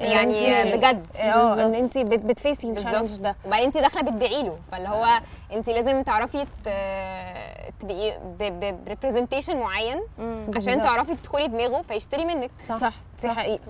يعني 0.00 0.72
بجد. 0.76 1.06
آه 1.20 1.54
إن 1.66 1.74
انت 1.74 1.98
بت- 1.98 2.18
بت 2.24 2.39
face 2.39 2.70
ي 2.70 2.74
ال 2.74 2.78
challenge 2.78 3.16
ده. 3.22 3.36
وبعدين 3.46 3.66
انت 3.66 3.76
داخلة 3.78 4.02
بتبيعي 4.02 4.42
له. 4.42 4.56
فاللي 4.72 4.88
هو 4.88 5.20
انت 5.52 5.68
لازم 5.70 6.02
تعرفي 6.02 6.44
ت- 6.44 7.72
تبقي 7.80 8.18
ب 8.84 8.89
representation 8.89 9.56
معين 9.56 10.00
عشان. 10.56 10.82
تعرفي 10.82 11.14
تدخلي 11.14 11.48
دماغه 11.48 11.82
فيشتري 11.82 12.24
منك. 12.24 12.50
صح. 12.68 12.76
صح. 12.78 12.92
دي 13.22 13.28
حقيقة. 13.28 13.60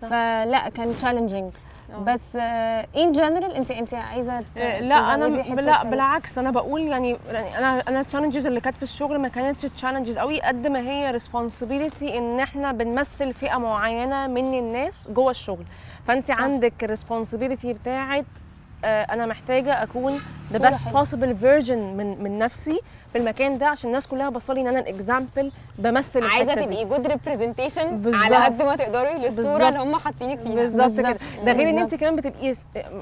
فلا 0.00 0.68
كان 0.68 0.96
challenging 0.96 1.52
آه. 1.94 1.98
بس 1.98 2.36
in 2.36 3.12
general 3.12 3.54
انت 3.56 3.70
انت 3.70 3.94
عايزة 3.94 4.44
آه، 4.58 4.80
لا 4.80 5.14
أنا 5.14 5.24
لا 5.24 5.82
ال- 5.82 5.90
بالعكس 5.90 6.38
أنا 6.38 6.50
بقول 6.50 6.80
يعني 6.82 7.16
يعني 7.30 7.58
أنا 7.58 7.80
أنا 7.88 8.00
ال 8.00 8.04
challenges 8.04 8.46
اللي 8.46 8.60
كانت 8.60 8.76
في 8.76 8.82
الشغل 8.82 9.18
ما 9.18 9.28
كانتش 9.28 9.62
challenges 9.62 10.18
قوي 10.18 10.40
قد 10.42 10.66
ما 10.66 10.78
هي 10.80 11.10
responsibility 11.10 12.18
إن 12.18 12.40
إحنا 12.40 12.72
بنمثل 12.72 13.34
فئة 13.34 13.56
معينة 13.58 14.26
من 14.26 14.54
الناس 14.58 15.08
جوه 15.10 15.30
الشغل 15.30 15.64
فأنت 16.06 16.24
صح. 16.28 16.40
عندك 16.42 16.84
ال 16.84 16.90
responsibility 16.90 17.72
بتاعت 17.72 18.24
آه، 18.24 18.37
أنا 18.84 19.26
محتاجة 19.26 19.82
أكون 19.82 20.20
best 20.52 20.62
حلوة. 20.62 21.04
possible 21.04 21.42
version 21.42 21.70
من 21.70 22.22
من 22.22 22.38
نفسي 22.38 22.80
في 23.12 23.18
المكان 23.18 23.58
ده 23.58 23.66
عشان 23.66 23.88
الناس 23.90 24.06
كلها 24.06 24.28
بصلي 24.28 24.60
إن 24.60 24.66
أنا 24.66 24.78
ال 24.78 24.87
example 24.87 25.52
بمثل 25.78 26.24
عايزة. 26.24 26.54
تبقي 26.54 26.84
good 26.84 27.06
representation. 27.06 28.14
على 28.14 28.36
قد 28.36 28.62
ما 28.62 28.76
تقدري 28.76 29.14
للصورة. 29.14 29.68
اللي 29.68 29.78
هم 29.80 29.96
حاطينك 29.96 30.38
فيها 30.38 30.54
بالظبط 30.54 30.96
كده. 31.00 31.18
ده 31.44 31.52
غير 31.52 31.68
إن. 31.70 31.78
أنت 31.78 31.94
كمان 31.94 32.16
بتبقي 32.16 32.54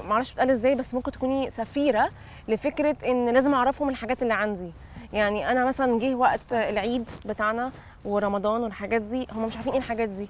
معرفش 0.07 0.31
بتقال 0.33 0.51
إزاي 0.51 0.75
بس 0.75 0.93
ممكن 0.93 1.11
تكوني 1.11 1.49
سفيرة 1.49 2.09
لفكرة 2.47 2.95
إن 3.05 3.29
لازم 3.29 3.53
أعرفهم 3.53 3.89
الحاجات 3.89 4.21
اللي 4.21 4.33
عندي 4.33 4.71
يعني 5.13 5.51
أنا 5.51 5.65
مثلا 5.65 5.99
جه 5.99 6.15
وقت 6.15 6.39
العيد 6.51 7.05
بتاعنا 7.25 7.71
ورمضان 8.05 8.61
والحاجات 8.61 9.01
دي 9.01 9.27
هم 9.31 9.45
مش 9.45 9.55
عارفين 9.55 9.71
إيه 9.73 9.79
الحاجات 9.79 10.09
دي 10.09 10.29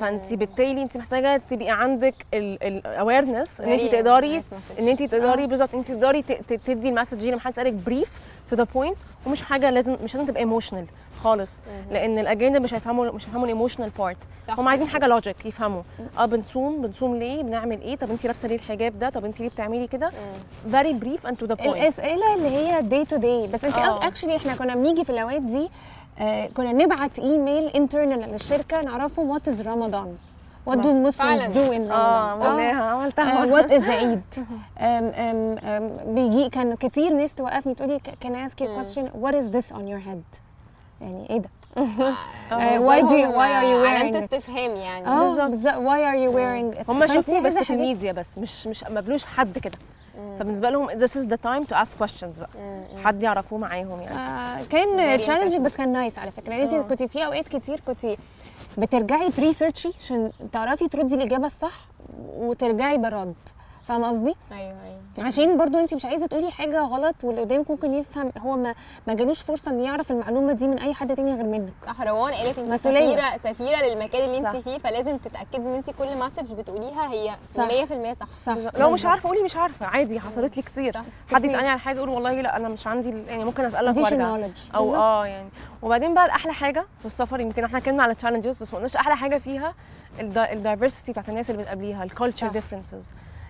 فانت 0.00 0.32
بالتالي 0.32 0.82
انت 0.82 0.96
محتاجة 0.96 1.40
تبقي 1.50 1.70
عندك 1.70 2.14
ال 2.34 2.47
awareness 2.47 3.60
إن 3.60 3.72
انت 3.72 3.82
تقدري. 3.92 4.40
إن 4.78 4.88
انت 4.88 5.02
تقدري 5.02 5.46
بالظبط 5.46 5.74
انت 5.74 5.86
تقدري 5.88 6.22
تدي 6.66 6.88
ال 6.88 6.91
message 6.91 7.16
دي 7.18 7.30
لما 7.30 7.40
حد 7.40 7.52
يسالك 7.52 7.72
brief 7.72 8.08
to 8.50 8.56
the 8.56 8.66
point 8.74 8.96
ومش 9.26 9.42
حاجة 9.42 9.70
لازم 9.70 9.96
مش 10.04 10.14
لازم 10.14 10.26
تبقى 10.26 10.40
emotional 10.40 10.86
خالص 11.24 11.60
لأن 11.90 12.18
الاجانب 12.18 12.62
مش 12.62 12.74
هيفهموا 12.74 13.10
مش 13.12 13.26
هيفهموا 13.26 13.44
ال 13.44 13.49
emotional 13.49 13.90
part. 13.98 14.16
هم 14.58 14.68
عايزين 14.68 14.88
حاجة 14.88 15.06
logic 15.06 15.46
يفهموا. 15.46 15.82
آه 16.18 16.26
بنصوم 16.26 16.82
بنصوم 16.82 17.16
ليه؟ 17.16 17.42
بنعمل 17.42 17.80
إيه؟ 17.80 17.96
طب 17.96 18.10
انت 18.10 18.24
لابسة 18.26 18.48
ليه 18.48 18.56
الحجاب 18.56 18.98
ده؟ 18.98 19.10
طب 19.10 19.24
انت 19.24 19.40
ليه 19.40 19.48
بتعملي 19.48 19.86
كده؟ 19.86 20.10
very 20.70 20.92
brief 20.92 21.26
and 21.26 21.36
to 21.36 21.46
the 21.46 21.54
point 21.54 21.76
الأسئلة 21.76 22.34
اللي 22.34 22.48
هي 22.48 22.82
day 22.82 23.04
to 23.04 23.16
day 23.16 23.46
بس 23.46 23.64
انت 23.64 23.78
آه. 23.78 24.06
actually 24.06 24.36
إحنا 24.36 24.54
كنا 24.54 24.74
بنيجي 24.74 25.04
في 25.04 25.10
الأوقات 25.10 25.42
دي 25.42 25.64
آه 25.64 25.70
كنا 26.56 26.72
نبعت 26.72 27.18
إيميل 27.18 27.66
internal 27.68 28.30
للشركة 28.32 28.82
نعرفهم 28.82 29.30
what 29.30 29.48
is 29.48 29.68
رمضان 29.68 30.16
what 30.70 30.74
do 30.78 31.10
Muslims 31.10 31.22
فعلاً. 31.22 31.54
do 31.54 31.72
in 31.76 31.92
آه 31.92 32.72
عملتها 32.72 33.44
what 33.44 33.72
is 33.72 33.88
عيد 33.88 34.22
بيجي 36.06 36.48
كان 36.48 36.74
كتير 36.74 37.12
ناس 37.12 37.34
توقفني 37.34 37.74
تقولي 37.74 38.00
can 38.24 38.28
I 38.28 38.50
ask 38.50 38.60
you 38.60 38.66
a 38.66 38.74
question? 38.74 39.04
What 39.22 39.34
is 39.34 39.50
this 39.50 39.72
on 39.72 39.86
your 39.86 39.98
head? 40.08 40.40
يعني 41.00 41.30
إيه 41.30 41.38
ده؟ 41.38 41.48
آه، 42.52 42.78
why 42.78 43.00
are 43.00 43.08
you 43.08 43.30
wearing 43.36 43.88
علامة 43.88 44.12
it؟ 44.12 44.22
استفهام 44.22 44.76
يعني. 44.76 45.06
آه 45.06 45.46
بالظبط. 45.46 45.74
are 45.74 46.16
you 46.16 46.32
wearing 46.36 46.80
it 46.82 46.90
هم 46.90 47.06
شافوه 47.06 47.40
بس 47.40 47.54
في 47.54 47.70
الميديا 47.72 48.12
بس 48.12 48.38
مش 48.38 48.66
مش 48.66 48.84
ما 48.84 48.94
قابلوش 48.94 49.24
حد 49.24 49.58
كده. 49.58 49.78
فبالنسبة 50.38 50.70
لهم 50.70 50.88
this 51.06 51.10
is 51.10 51.26
the 51.26 51.36
time 51.36 51.66
to 51.72 51.76
ask 51.76 52.04
questions 52.04 52.38
بقى. 52.40 52.48
حد 53.04 53.22
يعرفوه 53.22 53.58
معاهم 53.58 54.00
يعني. 54.00 54.16
آه، 54.16 54.64
كان 54.70 55.20
challenging 55.20 55.54
interesting. 55.54 55.64
بس 55.64 55.76
كان 55.76 55.92
nice 55.92 56.18
على 56.18 56.30
فكرة. 56.30 56.52
يعني 56.54 56.76
آه. 56.76 56.80
انت 56.80 56.88
كنت 56.90 57.02
في 57.02 57.26
أوقات 57.26 57.48
كتير 57.48 57.80
كنت 57.86 58.06
بترجعي 58.78 59.30
ت 59.30 59.36
research 59.36 59.84
ي 59.84 59.90
عشان 60.00 60.30
تعرفي 60.52 60.88
تردي 60.88 61.14
الإجابة 61.14 61.46
الصح 61.46 61.86
وترجعي 62.36 62.98
بالرد. 62.98 63.34
فاهمة 63.86 64.08
قصدي؟ 64.08 64.34
أيوه 64.52 64.60
أيوه 64.84 65.26
عشان 65.26 65.58
برضو 65.58 65.78
انت 65.78 65.94
مش 65.94 66.04
عايزة 66.04 66.26
تقولي 66.26 66.50
حاجة 66.50 66.80
غلط 66.80 67.14
واللي 67.24 67.40
قدامك 67.40 67.70
ممكن 67.70 67.94
يفهم 67.94 68.32
هو 68.38 68.56
ما 68.56 68.74
ما 69.06 69.14
جالوش 69.14 69.42
فرصة 69.42 69.70
ان 69.70 69.80
يعرف 69.80 70.10
المعلومة 70.10 70.52
دي 70.52 70.66
من 70.66 70.78
أي 70.78 70.94
حد 70.94 71.16
تاني 71.16 71.34
غير 71.34 71.44
منك 71.44 71.72
صح 71.86 72.02
روان 72.02 72.32
قالت 72.34 72.58
انت. 72.58 72.74
سفيرة 72.74 73.36
سفيرة 73.44 73.76
للمكان 73.76 74.24
اللي 74.24 74.38
انت 74.38 74.56
صح. 74.56 74.58
فيه 74.62 74.78
فلازم 74.78 75.16
تتأكدي 75.16 75.56
ان 75.68 75.74
انت 75.74 75.90
كل 75.90 76.16
message 76.18 76.54
بتقوليها 76.54 77.12
هي 77.12 77.36
صح. 77.54 77.68
100% 77.68 78.12
صح 78.20 78.26
صح 78.44 78.56
لو 78.78 78.90
مش. 78.90 79.06
عارفة 79.06 79.28
قولي 79.28 79.42
مش 79.42 79.56
عارفة 79.56 79.86
عادي 79.86 80.20
حصلت 80.20 80.56
لي 80.56 80.62
كتير 80.62 80.92
صح. 80.92 81.02
حد. 81.32 81.44
يسألني 81.44 81.68
على 81.68 81.80
حاجة 81.80 81.98
أقول 81.98 82.08
والله 82.08 82.40
لا 82.40 82.56
أنا 82.56 82.68
مش 82.68 82.86
عندي 82.86 83.10
يعني 83.28 83.44
ممكن 83.44 83.64
أسألك 83.64 83.96
وأرجع 83.96 84.36
أو 84.74 84.94
آه 84.96 85.26
يعني 85.26 85.48
وبعدين 85.82 86.14
بقى 86.14 86.26
أحلى 86.30 86.52
حاجة 86.52 86.86
في 87.00 87.06
السفر 87.06 87.40
يمكن 87.40 87.64
إحنا 87.64 87.78
اتكلمنا 87.78 88.02
على 88.02 88.14
challenges 88.14 88.58
بس 88.62 88.70
ما 88.72 88.76
قلناش 88.76 88.96
أحلى 88.96 89.16
حاجة 89.16 89.38
فيها 89.38 89.74
ال 90.20 90.29
diversity 90.29 91.12
بتاعت 91.12 91.28
الناس 91.28 91.50
اللي 91.50 91.62
بتقابليها 91.62 92.04
ال 92.04 92.09
culture 92.09 92.46
صح. 92.46 92.52
differences 92.52 93.04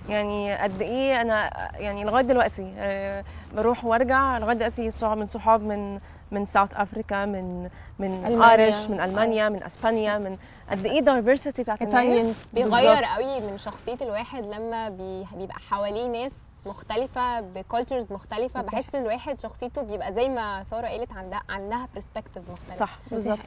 يعني 0.09 0.57
قد 0.57 0.83
إيه 0.83 1.21
أنا 1.21 1.51
يعني 1.79 2.05
لغاية 2.05 2.25
دلوقتي 2.25 2.73
آه، 2.79 3.25
بروح 3.55 3.85
وأرجع 3.85 4.39
لغاية 4.39 4.57
دلوقتي 4.57 4.91
صحاب 4.91 5.19
من 5.19 5.27
صحاب 5.29 5.63
من 5.63 6.01
من 6.31 6.47
South 6.47 6.69
Africa 6.75 7.25
من 7.25 7.69
من. 7.99 8.43
Irish 8.43 8.87
من 8.87 9.01
ألمانيا 9.01 9.49
من 9.49 9.63
أسبانيا 9.63 10.19
من 10.19 10.37
قد 10.71 10.87
إيه 10.87 10.99
ال 10.99 11.05
diversity 11.05 11.63
بتاعت 11.63 11.83
الناس. 11.83 12.49
بيغير 12.53 13.05
قوي 13.05 13.41
من 13.41 13.59
شخصية 13.59 13.97
الواحد 14.03 14.45
لما 14.45 14.89
بي... 14.89 15.27
بيبقى 15.37 15.59
حواليه 15.71 16.09
ناس 16.09 16.33
مختلفة 16.67 17.41
ب 17.41 17.49
cultures 17.49 18.13
مختلفة. 18.13 18.63
صح. 18.63 18.73
بحس 18.73 18.95
ان 18.95 19.03
الواحد 19.03 19.41
شخصيته 19.41 19.83
بيبقى 19.83 20.13
زي 20.13 20.29
ما 20.29 20.63
سارة 20.63 20.87
قالت 20.87 21.13
عندها 21.13 21.41
عندها 21.49 21.89
perspective 21.95 22.43
مختلف 22.53 22.79
صح. 22.79 22.99
بالظبط. 23.11 23.39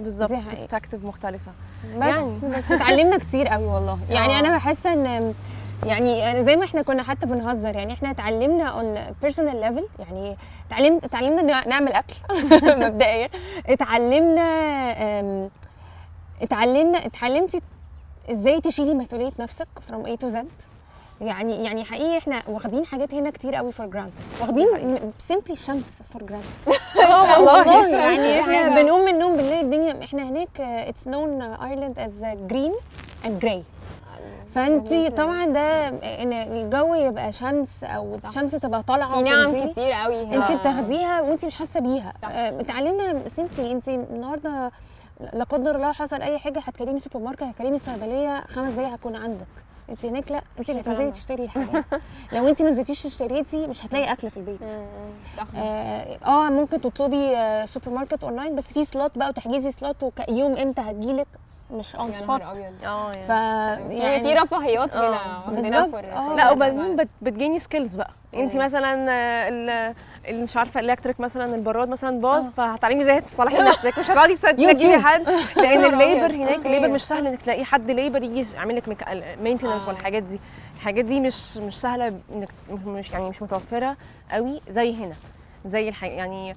بالظبط. 0.00 0.30
perspective 0.30 1.04
مختلفة. 1.04 1.52
بس 1.96 2.06
يعني. 2.06 2.38
بس 2.56 2.72
اتعلمنا 2.72 3.18
كتير 3.18 3.48
قوي 3.48 3.64
والله. 3.66 3.98
يعني 4.10 4.36
آه. 4.36 4.38
أنا 4.38 4.56
بحس 4.56 4.86
إن 4.86 5.34
يعني 5.86 6.44
زي 6.44 6.56
ما 6.56 6.64
إحنا 6.64 6.82
كنا 6.82 7.02
حتى 7.02 7.26
بنهزر 7.26 7.76
يعني 7.76 7.92
إحنا 7.92 8.10
اتعلمنا 8.10 8.64
on 8.64 9.14
personal 9.22 9.60
level 9.60 9.88
يعني 9.98 10.36
اتعلمنا 10.68 11.00
اتعلمنا 11.04 11.68
نعمل 11.68 11.92
أكل 11.92 12.14
مبدئيا. 12.86 13.28
اتعلمنا 13.66 14.42
اتعلمنا 16.42 16.98
اتعلمتي 17.06 17.60
إزاي 18.30 18.60
تشيلي 18.60 18.94
مسؤولية 18.94 19.32
نفسك 19.40 19.68
from 19.88 20.06
A 20.08 20.16
to 20.24 20.28
Z. 20.34 20.36
يعني 21.20 21.64
يعني 21.64 21.84
حقيقي 21.84 22.18
إحنا 22.18 22.42
واخدين 22.48 22.86
حاجات 22.86 23.14
هنا 23.14 23.30
كتير 23.30 23.54
قوي 23.54 23.72
for 23.72 23.86
granted 23.86 24.12
واخدين 24.40 24.66
simply 25.18 25.52
الشمس 25.52 26.02
for 26.04 26.22
granted 26.22 26.48
والله. 27.46 27.88
يعني 28.04 28.40
إحنا 28.40 28.82
بنقوم 28.82 29.00
من 29.00 29.08
النوم 29.08 29.36
بنلاقي 29.36 29.60
الدنيا 29.60 30.04
إحنا 30.04 30.22
هناك 30.22 30.60
it's 30.60 31.08
known 31.08 31.42
Ireland 31.42 31.98
is 31.98 32.24
green 32.24 32.72
and 33.24 33.38
gray 33.38 33.62
فانت. 34.54 34.94
طبعا 35.16 35.46
ده 35.46 35.88
إن 35.88 36.32
الجو 36.32 36.94
يبقى 36.94 37.32
شمس 37.32 37.84
أو 37.84 38.16
صح. 38.16 38.28
الشمس 38.28 38.50
تبقى 38.52 38.82
طالعة 38.82 39.14
في 39.16 39.22
نعم. 39.22 39.70
كتير 39.70 39.92
قوي 39.92 40.22
انت 40.22 40.52
بتاخديها 40.52 41.20
وانت 41.20 41.44
مش 41.44 41.54
حاسة 41.54 41.80
بيها. 41.80 42.12
آه، 42.24 42.60
اتعلمنا 42.60 43.28
simply 43.28 43.72
انت 43.72 43.88
النهارده 43.88 44.72
لا 45.32 45.44
قدر 45.44 45.76
الله 45.76 45.92
حصل 45.92 46.22
أي 46.22 46.38
حاجة 46.38 46.58
هتكلمي 46.58 47.00
سوبر 47.00 47.18
ماركت 47.24 47.42
هتكلمي 47.42 47.78
صيدلية 47.78 48.40
خمس 48.40 48.72
دقايق 48.72 48.92
هتكون 48.92 49.16
عندك 49.16 49.46
انت 49.90 50.04
هناك 50.04 50.32
لا 50.32 50.42
انت 50.58 50.70
اللي 50.70 50.80
هتنزلي. 50.80 51.10
تشتري 51.10 51.44
الحاجات 51.44 51.84
لو 52.32 52.48
انت 52.48 52.62
ما 52.62 52.70
نزلتيش 52.70 53.06
اشتريتي 53.06 53.66
مش 53.66 53.84
هتلاقي 53.86 54.12
أكل 54.12 54.30
في 54.30 54.36
البيت. 54.36 54.60
صح 55.36 55.46
آه 55.56 56.18
آه، 56.26 56.50
ممكن 56.50 56.80
تطلبي 56.80 57.36
آه، 57.36 57.66
سوبر 57.66 57.90
ماركت 57.90 58.24
اونلاين 58.24 58.56
بس 58.56 58.72
في 58.72 58.84
slot 58.84 59.18
بقى 59.18 59.28
وتحجزي 59.28 59.72
slot 59.72 59.96
ويوم 60.28 60.56
إمتى 60.56 60.80
هتجيلك 60.80 61.26
مش 61.72 61.96
on 61.96 62.08
the 62.08 62.12
spot 62.14 62.40
آه 62.84 63.12
ف 63.12 63.28
يعني 63.28 63.98
يعني 63.98 64.22
في 64.24 64.34
رفاهيات 64.34 64.96
هنا 64.96 65.08
واخدينها 65.46 65.86
بالظبط، 65.86 66.04
for 66.06 66.36
لا 66.36 66.50
وبعدين 66.50 66.96
بتجيني 67.22 67.58
skills 67.58 67.96
بقى. 67.96 68.10
انت 68.34 68.54
مم. 68.54 68.64
مثلا 68.64 69.10
آه، 69.10 69.48
ال 69.48 69.94
ال- 70.28 70.42
مش 70.42 70.56
عارفة 70.56 70.80
electric 70.80 71.20
مثلا 71.20 71.54
البراد 71.54 71.88
مثلا 71.88 72.20
باظ. 72.20 72.50
فهتعلمي 72.50 73.02
إزاي 73.02 73.20
تصلحي 73.20 73.58
لنفسك؟ 73.62 73.98
مش 73.98 74.10
هتقعدي 74.10 74.34
تستني 74.34 74.62
يوتيوب. 74.62 75.00
حد 75.00 75.20
لأن 75.56 75.84
ال 75.94 75.99
labor. 75.99 76.30
هناك. 76.34 76.66
ال 76.66 76.70
labor 76.70 76.88
مش 76.88 77.04
سهل 77.04 77.26
إنك 77.26 77.42
تلاقي 77.42 77.64
حد. 77.64 77.90
labor 77.90 78.22
يجي 78.22 78.46
يعمل 78.54 78.76
لك 78.76 78.88
maintenance. 79.42 79.88
والحاجات 79.88 80.22
دي. 80.22 80.40
الحاجات 80.76 81.04
دي 81.04 81.20
مش 81.20 81.56
مش 81.56 81.80
سهلة 81.80 82.06
إنك 82.34 82.48
مش 82.86 83.10
يعني 83.10 83.28
مش 83.30 83.42
متوفرة 83.42 83.96
قوي 84.32 84.60
زي 84.70 84.94
هنا. 84.94 85.14
زي 85.66 85.88
الح... 85.88 86.04
يعني 86.04 86.56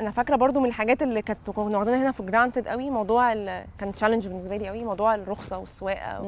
أنا 0.00 0.10
فاكرة 0.10 0.36
برضو 0.36 0.60
من 0.60 0.68
الحاجات 0.68 1.02
اللي 1.02 1.22
كانت 1.22 1.50
كنا 1.50 1.78
واخدينها 1.78 2.02
هنا 2.02 2.12
for 2.12 2.22
granted 2.22 2.68
قوي 2.68 2.90
موضوع 2.90 3.32
ال... 3.32 3.64
كان 3.78 3.92
challenge 3.94 4.26
بالنسبة 4.28 4.56
لي 4.56 4.68
قوي 4.68 4.84
موضوع 4.84 5.14
الرخصة 5.14 5.58
والسواقة. 5.58 6.20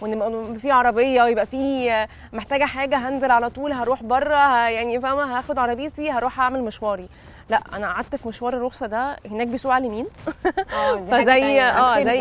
وإن 0.00 0.58
في 0.58 0.70
عربية 0.70 1.22
ويبقى 1.22 1.46
في 1.46 1.90
محتاجة 2.32 2.64
حاجة 2.64 2.96
هنزل 3.08 3.30
على 3.30 3.50
طول 3.50 3.72
هروح 3.72 4.02
برة 4.02 4.68
يعني 4.68 5.00
فاهمة 5.00 5.38
هاخد 5.38 5.58
عربيتي 5.58 6.10
هروح 6.10 6.40
أعمل 6.40 6.62
مشواري 6.62 7.08
لأ 7.48 7.60
أنا 7.72 7.92
قعدت 7.92 8.16
في 8.16 8.28
مشوار 8.28 8.56
الرخصة 8.56 8.86
ده 8.86 9.16
هناك 9.30 9.46
بيسوق 9.46 9.72
على 9.72 9.86
اليمين 9.86 10.06
آه 10.74 10.96
فزي-. 10.96 11.60
آه، 11.60 11.82
عكس 11.82 12.02
زي 12.04 12.20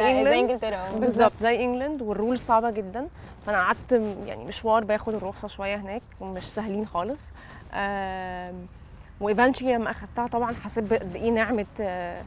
آه. 0.75 0.91
بالظبط 0.99 1.33
زي 1.41 1.63
England 1.63 2.01
وال 2.01 2.14
rule 2.14 2.39
صعبة 2.39 2.69
جدا 2.71 3.07
فأنا 3.45 3.57
قعدت 3.57 3.91
يعني 4.25 4.45
مشوار 4.45 4.83
باخد 4.83 5.13
الرخصة 5.15 5.47
شوية 5.47 5.75
هناك 5.75 6.01
ومش 6.19 6.43
سهلين 6.43 6.85
خالص 6.85 7.19
و 9.21 9.26
eventually 9.26 9.73
لما 9.75 9.91
أخدتها 9.91 10.27
طبعا 10.27 10.55
حسيت 10.65 10.83
بقد 10.83 11.15
إيه 11.15 11.31
نعمة 11.31 11.65
آه، 11.81 12.21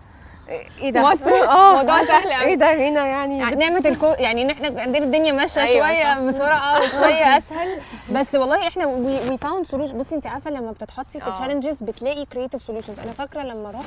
إيه 0.80 0.90
ده؟ 0.90 1.00
مصر 1.00 1.30
آه 1.50 1.76
موضوع 1.76 2.04
سهل 2.04 2.32
قوي 2.32 2.44
إيه 2.44 2.54
ده 2.54 2.88
هنا 2.88 3.06
يعني؟ 3.06 3.38
يعني 3.38 3.56
نعمة 3.56 3.82
الكو 3.86 4.06
يعني 4.06 4.42
إن 4.42 4.50
إحنا 4.50 4.80
عندنا 4.80 5.04
الدنيا 5.04 5.32
ماشية 5.32 5.60
أيوة، 5.62 5.86
شوية. 5.88 6.20
بسرعة 6.26 6.78
وشوية 6.82 7.36
أسهل. 7.38 7.78
بس 8.12 8.34
والله 8.34 8.68
إحنا 8.68 8.86
we 8.86 9.36
found 9.38 9.66
solution 9.66 9.98
بصي 9.98 10.14
انت 10.14 10.26
عارفة 10.26 10.50
لما 10.50 10.72
بتتحطي 10.72 11.20
في 11.20 11.26
آه. 11.26 11.30
challenges 11.34 11.82
بتلاقي 11.82 12.24
creative 12.24 12.62
solutions 12.62 12.98
أنا 12.98 13.12
فاكرة 13.12 13.42
لما 13.42 13.70
رحت 13.70 13.84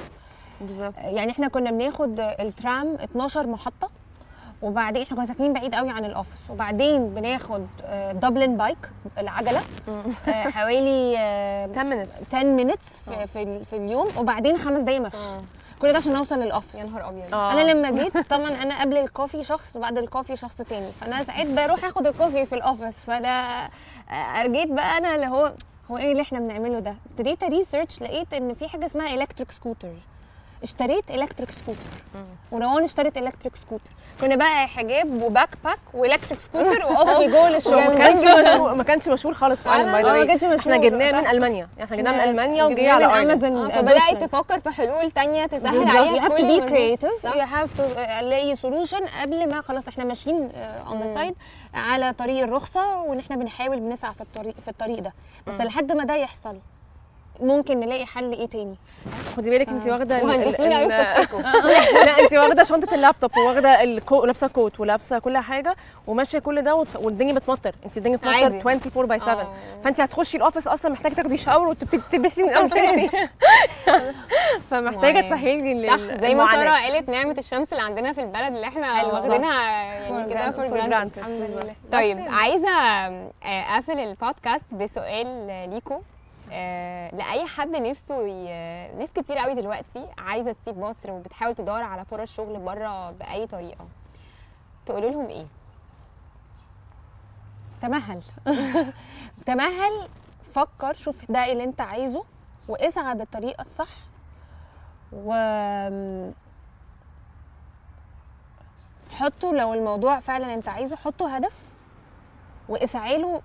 بالظبط. 0.61 0.93
يعني 0.97 1.31
إحنا 1.31 1.47
كنا 1.47 1.71
بناخد 1.71 2.19
الترام 2.19 2.93
12 3.03 3.47
محطة. 3.47 3.89
وبعدين 4.61 5.01
إحنا 5.03 5.17
كنا 5.17 5.25
ساكنين 5.25 5.53
بعيد 5.53 5.75
قوي 5.75 5.89
عن 5.89 6.05
ال 6.05 6.10
office 6.10 6.39
وبعدين 6.49 7.09
بناخد 7.09 7.67
Dublin 8.13 8.57
bike 8.57 8.77
العجله 9.17 9.61
حوالي 10.27 11.15
آه، 11.17 11.65
10 11.77 11.89
minutes. 12.05 12.27
10 12.35 12.43
minutes 12.43 12.85
في, 12.99 13.27
في, 13.27 13.43
ال- 13.43 13.65
في 13.65 13.75
اليوم. 13.75 14.07
وبعدين 14.17 14.57
خمس 14.57 14.79
دقايق 14.81 15.01
مشي. 15.01 15.17
آه. 15.17 15.41
كل 15.81 15.91
ده 15.91 15.97
عشان 15.97 16.13
نوصل 16.13 16.39
لل 16.39 16.48
office 16.48 16.75
يا 16.75 16.83
نهار 16.83 17.09
أبيض. 17.09 17.35
أنا 17.35 17.71
لما 17.71 17.91
جيت 18.03 18.17
طبعا 18.17 18.49
أنا 18.49 18.81
قبل 18.81 18.97
ال 18.97 19.04
coffee 19.04 19.43
شخص 19.43 19.75
وبعد 19.75 19.97
ال 19.97 20.03
coffee 20.03 20.35
شخص 20.35 20.55
تاني. 20.55 20.91
فأنا 21.01 21.23
ساعات 21.23 21.47
بروح 21.47 21.85
آخد 21.85 22.07
ال 22.07 22.13
coffee 22.13 22.45
في 22.45 22.55
ال 22.55 22.61
office 22.61 22.95
فأنا 22.97 23.69
ارجيت 24.41 24.67
بقى 24.71 24.97
أنا 24.97 25.15
اللي 25.15 25.27
هو 25.27 25.53
هو 25.91 25.97
إيه 25.97 26.11
اللي 26.11 26.21
إحنا 26.21 26.39
بنعمله 26.39 26.79
ده؟ 26.79 26.95
ابتديت 27.11 27.43
research 27.43 28.01
لقيت 28.01 28.33
إن 28.33 28.53
في 28.53 28.67
حاجة 28.67 28.85
اسمها 28.85 29.15
electric 29.15 29.51
scooter 29.51 29.89
اشتريت 30.65 31.11
electric 31.11 31.49
scooter 31.51 31.79
وروان 32.51 32.83
اشترت 32.83 33.17
electric 33.17 33.55
scooter 33.55 33.89
كنا 34.21 34.35
بقى 34.35 34.67
حجاب 34.67 35.21
و 35.21 35.49
backpack 35.63 35.79
و 35.93 35.98
electric 35.98 36.39
scooter 36.41 36.85
و 36.91 36.99
off 36.99 37.21
you 37.21 37.41
go 37.43 37.49
للشغل 37.49 37.97
كانش 37.97 38.23
مشهور 38.47 38.73
ما 38.73 38.83
كانش 38.83 39.07
مشهور 39.07 39.33
خالص 39.33 39.61
في 39.61 39.69
ايرلاند 39.73 39.91
by 39.91 40.03
the 40.03 40.11
way 40.11 40.19
ما 40.19 40.25
كانش 40.25 40.43
مشهور. 40.43 40.59
إحنا 40.59 40.77
جبناه 40.77 41.21
من. 41.21 41.27
ألمانيا. 41.27 41.67
إحنا 41.83 41.97
جبناه 41.97 42.11
من 42.11 42.29
ألمانيا 42.29 42.63
وجه 42.63 42.73
جبناه 42.73 42.91
على 42.93 43.05
امازون 43.21 43.69
فبدأت 43.69 44.23
تفكر 44.23 44.59
في 44.59 44.69
حلول 44.69 45.11
تانية 45.11 45.45
تسهل 45.45 45.97
عليها 45.97 46.27
كل 46.29 46.35
الموضوع 46.37 46.39
be. 46.41 46.69
creative. 46.69 47.21
صح. 47.23 47.31
you 47.33 47.47
have 47.47 47.77
to 47.79 47.81
ألاقي 48.19 48.55
solution 48.55 49.21
قبل 49.21 49.49
ما 49.49 49.61
خلاص 49.61 49.87
إحنا 49.87 50.03
ماشيين 50.03 50.51
on 50.87 50.99
the 51.01 51.13
side 51.15 51.35
على 51.73 52.13
طريق 52.13 52.43
الرخصة 52.43 53.01
وإن 53.01 53.19
إحنا 53.19 53.35
بنحاول 53.35 53.79
بنسعى 53.79 54.13
في 54.13 54.21
الطريق 54.21 54.55
في 54.59 54.67
الطريق 54.67 54.99
ده. 54.99 55.13
بس 55.47 55.53
لحد 55.53 55.91
ما 55.91 56.03
ده 56.03 56.15
يحصل 56.15 56.57
ممكن 57.39 57.79
نلاقي 57.79 58.05
حل 58.05 58.31
إيه 58.31 58.47
تاني 58.47 58.75
خدي 59.37 59.49
بالك 59.49 59.69
انت 59.69 59.87
واخدة 59.87 60.23
مهندسين 60.23 60.73
قوي 60.73 60.87
بتفتكوا 60.87 61.41
لا 62.05 62.19
انت 62.19 62.33
واخدة 62.33 62.63
شنطة 62.63 62.95
اللابتوب 62.95 63.37
وواخدة 63.37 63.83
الكو 63.83 64.25
لابسة 64.25 64.47
coat 64.47 64.79
ولابسة 64.79 65.19
كل 65.19 65.37
حاجة 65.37 65.75
وماشية 66.07 66.39
كل 66.39 66.61
ده 66.61 66.75
وت- 66.75 66.95
والدنيا 66.95 67.33
بتمطر 67.33 67.75
انت 67.85 67.97
الدنيا 67.97 68.17
بتمطر 68.17 68.35
عادي. 68.35 68.57
24 68.57 69.07
by 69.07 69.19
7 69.19 69.33
آه. 69.41 69.53
فانت 69.83 70.01
هتخشي 70.01 70.37
ال 70.37 70.42
office 70.42 70.67
أصلا 70.67 70.91
محتاجة 70.91 71.13
تاخدي 71.13 71.37
shower 71.37 71.67
وتبتدي 71.67 72.01
تلبسي 72.11 72.43
من 72.43 72.49
اول 72.53 72.69
تاني 72.69 73.09
فمحتاجه. 74.71 75.21
تسهلي 75.21 75.73
لي 75.73 75.89
صح 75.89 75.97
زي 76.21 76.35
ما 76.35 76.51
سارة. 76.51 76.69
قالت 76.69 77.09
نعمة 77.09 77.35
الشمس 77.37 77.73
اللي 77.73 77.83
عندنا 77.83 78.13
في 78.13 78.21
البلد 78.21 78.55
اللي 78.55 78.67
إحنا. 78.67 79.03
واخدينها 79.05 79.63
يعني 79.73 80.33
كده. 80.33 80.51
for 80.51 80.67
granted. 80.67 81.17
الحمد 81.17 81.41
لله 81.41 81.73
طيب 81.91 82.25
عايزة 82.29 82.69
آه، 82.69 83.29
اقفل 83.45 83.99
البودكاست 83.99 84.65
بسؤال 84.73 85.47
ليكو 85.73 85.93
آه 85.93 86.01
لأي 87.17 87.45
حد 87.45 87.75
نفسه 87.75 88.27
ي... 88.27 88.45
ناس 88.97 89.09
كتير 89.15 89.37
قوي 89.37 89.53
دلوقتي 89.53 90.07
عايزة 90.17 90.51
تسيب 90.51 90.77
مصر 90.77 91.11
وبتحاول 91.11 91.55
تدور 91.55 91.83
على 91.83 92.05
فرص 92.05 92.35
شغل 92.35 92.59
بره 92.59 93.11
بأي 93.11 93.47
طريقة. 93.47 93.87
تقولوا 94.85 95.09
لهم 95.09 95.25
إيه؟ 95.25 95.45
تمهل. 97.81 98.21
تمهل 99.45 100.07
فكر 100.43 100.93
شوف 100.93 101.31
ده 101.31 101.51
اللي 101.51 101.63
أنت 101.63 101.81
عايزه 101.81 102.23
واسعى 102.67 103.15
بالطريقة 103.15 103.61
الصح 103.61 103.89
و 105.13 105.33
حطه 109.11 109.53
لو 109.53 109.73
الموضوع 109.73 110.19
فعلا 110.19 110.53
أنت 110.53 110.69
عايزه 110.69 110.95
حطه 110.95 111.35
هدف 111.35 111.57
واسعى 112.69 113.17
له 113.17 113.41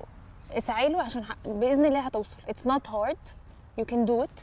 اسعى 0.58 0.88
له 0.88 1.02
عشان 1.02 1.24
ح- 1.24 1.36
بإذن 1.44 1.84
الله 1.84 2.00
هتوصل. 2.00 2.36
it's 2.48 2.66
not 2.66 2.88
hard 2.90 3.16
you 3.78 3.84
can 3.84 4.04
do 4.04 4.22
it 4.22 4.40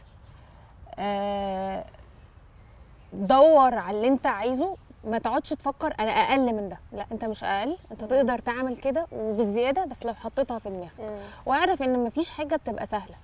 دور 3.13 3.75
على 3.75 3.97
اللي 3.97 4.07
انت 4.07 4.27
عايزه. 4.27 4.77
ما 5.03 5.17
تقعدش 5.17 5.49
تفكر 5.49 5.93
أنا 5.99 6.11
أقل 6.11 6.55
من 6.55 6.69
ده. 6.69 6.77
لا 6.91 7.05
انت 7.11 7.25
مش 7.25 7.43
أقل. 7.43 7.77
انت 7.91 8.03
تقدر 8.03 8.39
تعمل 8.39 8.77
كده 8.77 9.07
وبالزياده 9.11 9.85
بس 9.85 10.05
لو 10.05 10.13
حطيتها 10.13 10.59
في 10.59 10.69
دماغك. 10.69 11.21
واعرف 11.45 11.81
إن 11.83 12.03
مفيش 12.03 12.29
حاجة 12.29 12.55
بتبقى 12.55 12.85
سهلة. 12.85 13.15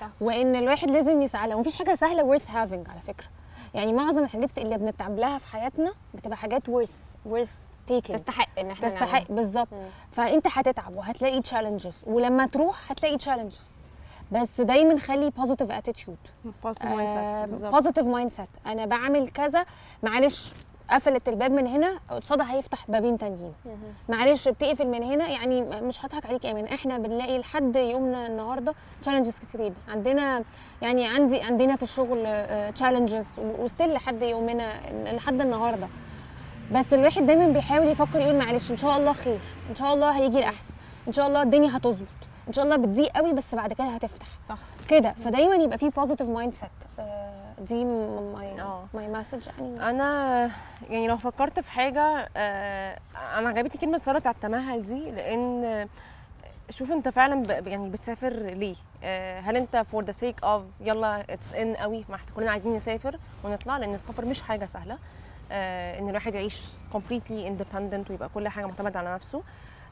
صح. 0.00 0.08
وإن 0.20 0.56
الواحد 0.56 0.90
لازم 0.90 1.22
يسعى 1.22 1.48
لها. 1.48 1.56
ومفيش 1.56 1.74
حاجة 1.74 1.94
سهلة 1.94 2.36
worth 2.38 2.48
having 2.48 2.90
على 2.90 3.00
فكرة. 3.06 3.26
يعني 3.74 3.92
معظم 3.92 4.22
الحاجات 4.24 4.58
اللي 4.58 4.78
بنتعب 4.78 5.18
لها 5.18 5.38
في 5.38 5.46
حياتنا 5.48 5.92
بتبقى 6.14 6.36
حاجات 6.36 6.62
worth 6.70 7.28
worth 7.32 7.71
taking 7.90 8.12
تستحق 8.12 8.58
إن 8.58 8.70
إحنا 8.70 8.88
تستحق. 8.88 9.32
بالظبط. 9.32 9.68
فأنت 10.10 10.46
هتتعب 10.50 10.96
وهتلاقي 10.96 11.40
challenges 11.40 12.02
ولما 12.06 12.46
تروح 12.46 12.90
هتلاقي 12.90 13.16
challenges 13.16 13.70
بس 14.32 14.60
دايما 14.60 14.98
خلي 14.98 15.30
positive 15.30 15.70
attitude. 15.70 16.16
positive 17.62 18.06
mindset 18.06 18.48
أنا 18.66 18.86
بعمل 18.86 19.28
كذا 19.28 19.64
معلش 20.02 20.52
قفلت 20.90 21.28
الباب 21.28 21.50
من 21.52 21.66
هنا 21.66 22.00
قصادها 22.10 22.52
هيفتح 22.52 22.90
بابين 22.90 23.18
تانيين. 23.18 23.52
معلش 24.08 24.48
بتقفل 24.48 24.86
من 24.86 25.02
هنا 25.02 25.28
يعني 25.28 25.62
مش 25.62 26.04
هضحك 26.04 26.26
عليك 26.26 26.44
يا 26.44 26.48
ايمان 26.48 26.64
إحنا 26.64 26.98
بنلاقي 26.98 27.38
لحد 27.38 27.76
يومنا 27.76 28.26
النهارده 28.26 28.74
challenges 29.02 29.38
كتير 29.38 29.64
جدا 29.64 29.80
عندنا 29.88 30.44
يعني 30.82 31.06
عندي 31.06 31.42
عندنا 31.42 31.76
في 31.76 31.82
الشغل 31.82 32.26
challenges 32.72 33.26
و 33.38 33.47
still 33.47 33.92
لحد 33.92 34.22
يومنا 34.22 34.72
لحد 35.12 35.40
النهارده. 35.40 35.88
بس 36.74 36.94
الواحد 36.94 37.26
دايما 37.26 37.46
بيحاول 37.46 37.88
يفكر 37.88 38.20
يقول 38.20 38.38
معلش 38.38 38.70
إن 38.70 38.76
شاء 38.76 38.96
الله 38.96 39.12
خير 39.12 39.38
إن 39.70 39.74
شاء 39.74 39.94
الله 39.94 40.10
هيجي 40.18 40.38
الأحسن 40.38 40.74
إن 41.08 41.12
شاء 41.12 41.26
الله 41.26 41.42
الدنيا 41.42 41.76
هتظبط 41.76 42.06
إن 42.48 42.52
شاء 42.52 42.64
الله 42.64 42.76
بتضيق 42.76 43.08
قوي 43.16 43.32
بس 43.32 43.54
بعد 43.54 43.72
كده 43.72 43.86
هتفتح. 43.86 44.26
صح. 44.48 44.58
كده. 44.88 45.12
فدايما 45.12 45.54
يبقى 45.54 45.78
في 45.78 45.90
positive 45.90 46.28
mindset 46.28 46.70
دي 47.58 47.84
my. 47.84 48.64
my 48.94 49.08
message 49.08 49.46
يعني. 49.58 49.90
أنا 49.90 50.50
يعني 50.90 51.08
لو 51.08 51.16
فكرت 51.16 51.60
في 51.60 51.70
حاجة 51.70 52.28
آه، 52.36 52.98
أنا 53.38 53.48
عجبتني 53.48 53.80
كلمة 53.80 53.98
سارة 53.98 54.18
بتاعت 54.18 54.36
تمهل 54.42 54.86
دي 54.86 55.10
لأن 55.10 55.88
شوف 56.70 56.92
أنت 56.92 57.08
فعلا 57.08 57.42
ب- 57.42 57.66
يعني 57.66 57.88
بتسافر 57.90 58.32
ليه؟ 58.32 58.76
آه، 59.04 59.40
هل 59.40 59.56
أنت 59.56 59.76
for 59.92 60.04
the 60.04 60.12
sake 60.12 60.44
of 60.44 60.62
يلا 60.80 61.24
it's 61.34 61.52
in 61.52 61.74
قوي 61.76 62.04
ما 62.08 62.14
إحنا 62.14 62.28
كلنا 62.36 62.50
عايزين 62.50 62.76
نسافر 62.76 63.18
ونطلع؟ 63.44 63.76
لأن 63.76 63.94
السفر 63.94 64.24
مش 64.24 64.40
حاجة 64.42 64.66
سهلة. 64.66 64.98
إن 65.98 66.08
الواحد 66.08 66.34
يعيش 66.34 66.60
completely 66.94 67.46
independent 67.48 68.10
ويبقى 68.10 68.28
كل 68.34 68.48
حاجة 68.48 68.66
معتمد 68.66 68.96
على 68.96 69.14
نفسه. 69.14 69.42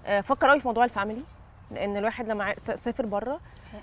آه، 0.07 0.21
فكر 0.21 0.49
قوي 0.49 0.61
في 0.61 0.69
موضوع 0.69 0.85
ال 0.85 0.90
family 0.90 1.23
لأن 1.71 1.97
الواحد 1.97 2.29
لما 2.29 2.55
سافر 2.75 3.07
بره 3.07 3.41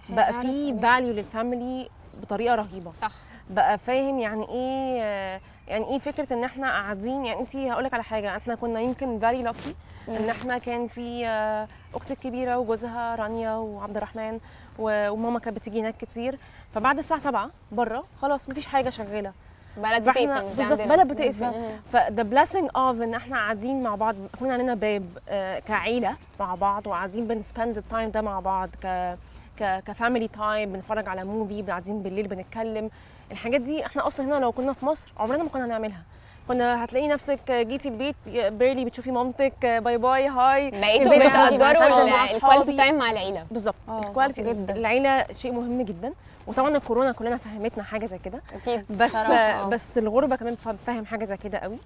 بقى 0.09 0.33
في 0.33 0.79
value 0.81 1.13
لل 1.13 1.32
family 1.32 1.89
بطريقة 2.21 2.55
رهيبة. 2.55 2.91
صح. 2.91 3.11
بقى 3.49 3.77
فاهم 3.77 4.19
يعني 4.19 4.49
إيه 4.49 5.01
آه، 5.01 5.41
يعني 5.67 5.85
إيه 5.85 5.99
فكرة 5.99 6.33
إن 6.33 6.43
إحنا 6.43 6.67
قاعدين؟ 6.67 7.25
يعني 7.25 7.39
انت 7.39 7.55
هقول 7.55 7.83
لك 7.83 7.93
على 7.93 8.03
حاجة 8.03 8.37
إحنا 8.37 8.55
كنا 8.55 8.79
يمكن 8.79 9.19
very 9.19 9.43
lucky 9.43 9.75
إن 10.09 10.29
إحنا 10.29 10.57
كان 10.57 10.87
في 10.87 11.27
آه، 11.27 11.67
أختي 11.95 12.13
الكبيرة 12.13 12.57
وجوزها 12.57 13.15
رانيا 13.15 13.51
وعبد 13.55 13.97
الرحمن 13.97 14.39
وماما 14.79 15.39
كانت 15.39 15.57
بتيجي 15.57 15.81
هناك 15.81 15.97
كتير. 15.97 16.39
فبعد 16.73 16.97
الساعة 16.97 17.19
7 17.19 17.49
بره 17.71 18.03
خلاص 18.21 18.49
مفيش 18.49 18.65
حاجة 18.65 18.89
شغالة. 18.89 19.33
بلد 19.77 20.09
بتقفل 20.09 20.57
بالظبط. 20.57 20.81
بلد 20.81 21.07
بتقفل. 21.07 21.51
ف 21.93 22.01
the 22.01 22.23
blessing 22.23 22.69
of 22.75 23.01
إن 23.01 23.13
إحنا 23.13 23.37
قاعدين 23.37 23.83
مع 23.83 23.95
بعض 23.95 24.15
قفلنا 24.33 24.53
علينا 24.53 24.73
باب 24.73 25.03
آه، 25.29 25.59
كعيلة 25.59 26.15
مع 26.39 26.55
بعض 26.55 26.87
وقاعدين 26.87 27.27
بن 27.27 27.42
spend 27.42 27.77
ال 27.77 27.84
time 27.84 28.10
ده 28.09 28.21
مع 28.21 28.39
بعض 28.39 28.69
ك 28.83 29.15
ك 29.59 29.83
ك 29.88 29.93
family 29.93 30.27
time 30.27 30.73
بنتفرج 30.73 31.07
على 31.09 31.23
movie 31.23 31.62
قاعدين 31.61 32.01
بالليل 32.03 32.27
بنتكلم. 32.27 32.89
الحاجات 33.31 33.61
دي 33.61 33.85
إحنا 33.85 34.07
أصلا 34.07 34.25
هنا 34.25 34.35
لو 34.35 34.51
كنا 34.51 34.73
في 34.73 34.85
مصر 34.85 35.11
عمرنا 35.17 35.43
ما 35.43 35.49
كنا 35.49 35.65
هنعملها. 35.65 36.01
كنا 36.47 36.83
هتلاقي 36.83 37.07
نفسك 37.07 37.51
جيتي 37.51 37.89
البيت 37.89 38.15
barely 38.27 38.86
بتشوفي 38.85 39.11
مامتك 39.11 39.65
bye 39.65 39.97
bye 39.97 40.27
hi 40.27 40.71
مع 40.71 40.87
بتقدروا 41.27 42.23
ال 42.36 42.40
quality. 42.40 42.77
time 42.77 42.95
مع 42.97 43.11
العيلة. 43.11 43.45
بالظبط. 43.51 43.75
آه، 43.89 43.99
ال 43.99 44.05
quality 44.05 44.41
جدا. 44.41 44.75
العيلة 44.75 45.25
شيء 45.31 45.51
مهم 45.51 45.81
جدا. 45.81 46.13
وطبعا 46.47 46.77
الكورونا 46.77 47.12
كلنا 47.12 47.38
فهمتنا 47.38 47.83
حاجة 47.83 48.05
زي 48.05 48.17
كده. 48.17 48.41
أكيد. 48.53 48.86
بس 48.89 49.10
بصراحة، 49.10 49.33
آه. 49.33 49.69
بس 49.69 49.97
الغربة 49.97 50.36
كمان 50.36 50.55
فا- 50.55 50.77
فاهم 50.88 51.05
حاجة 51.05 51.25
زي 51.25 51.38
كده 51.38 51.57
قوي. 51.57 51.77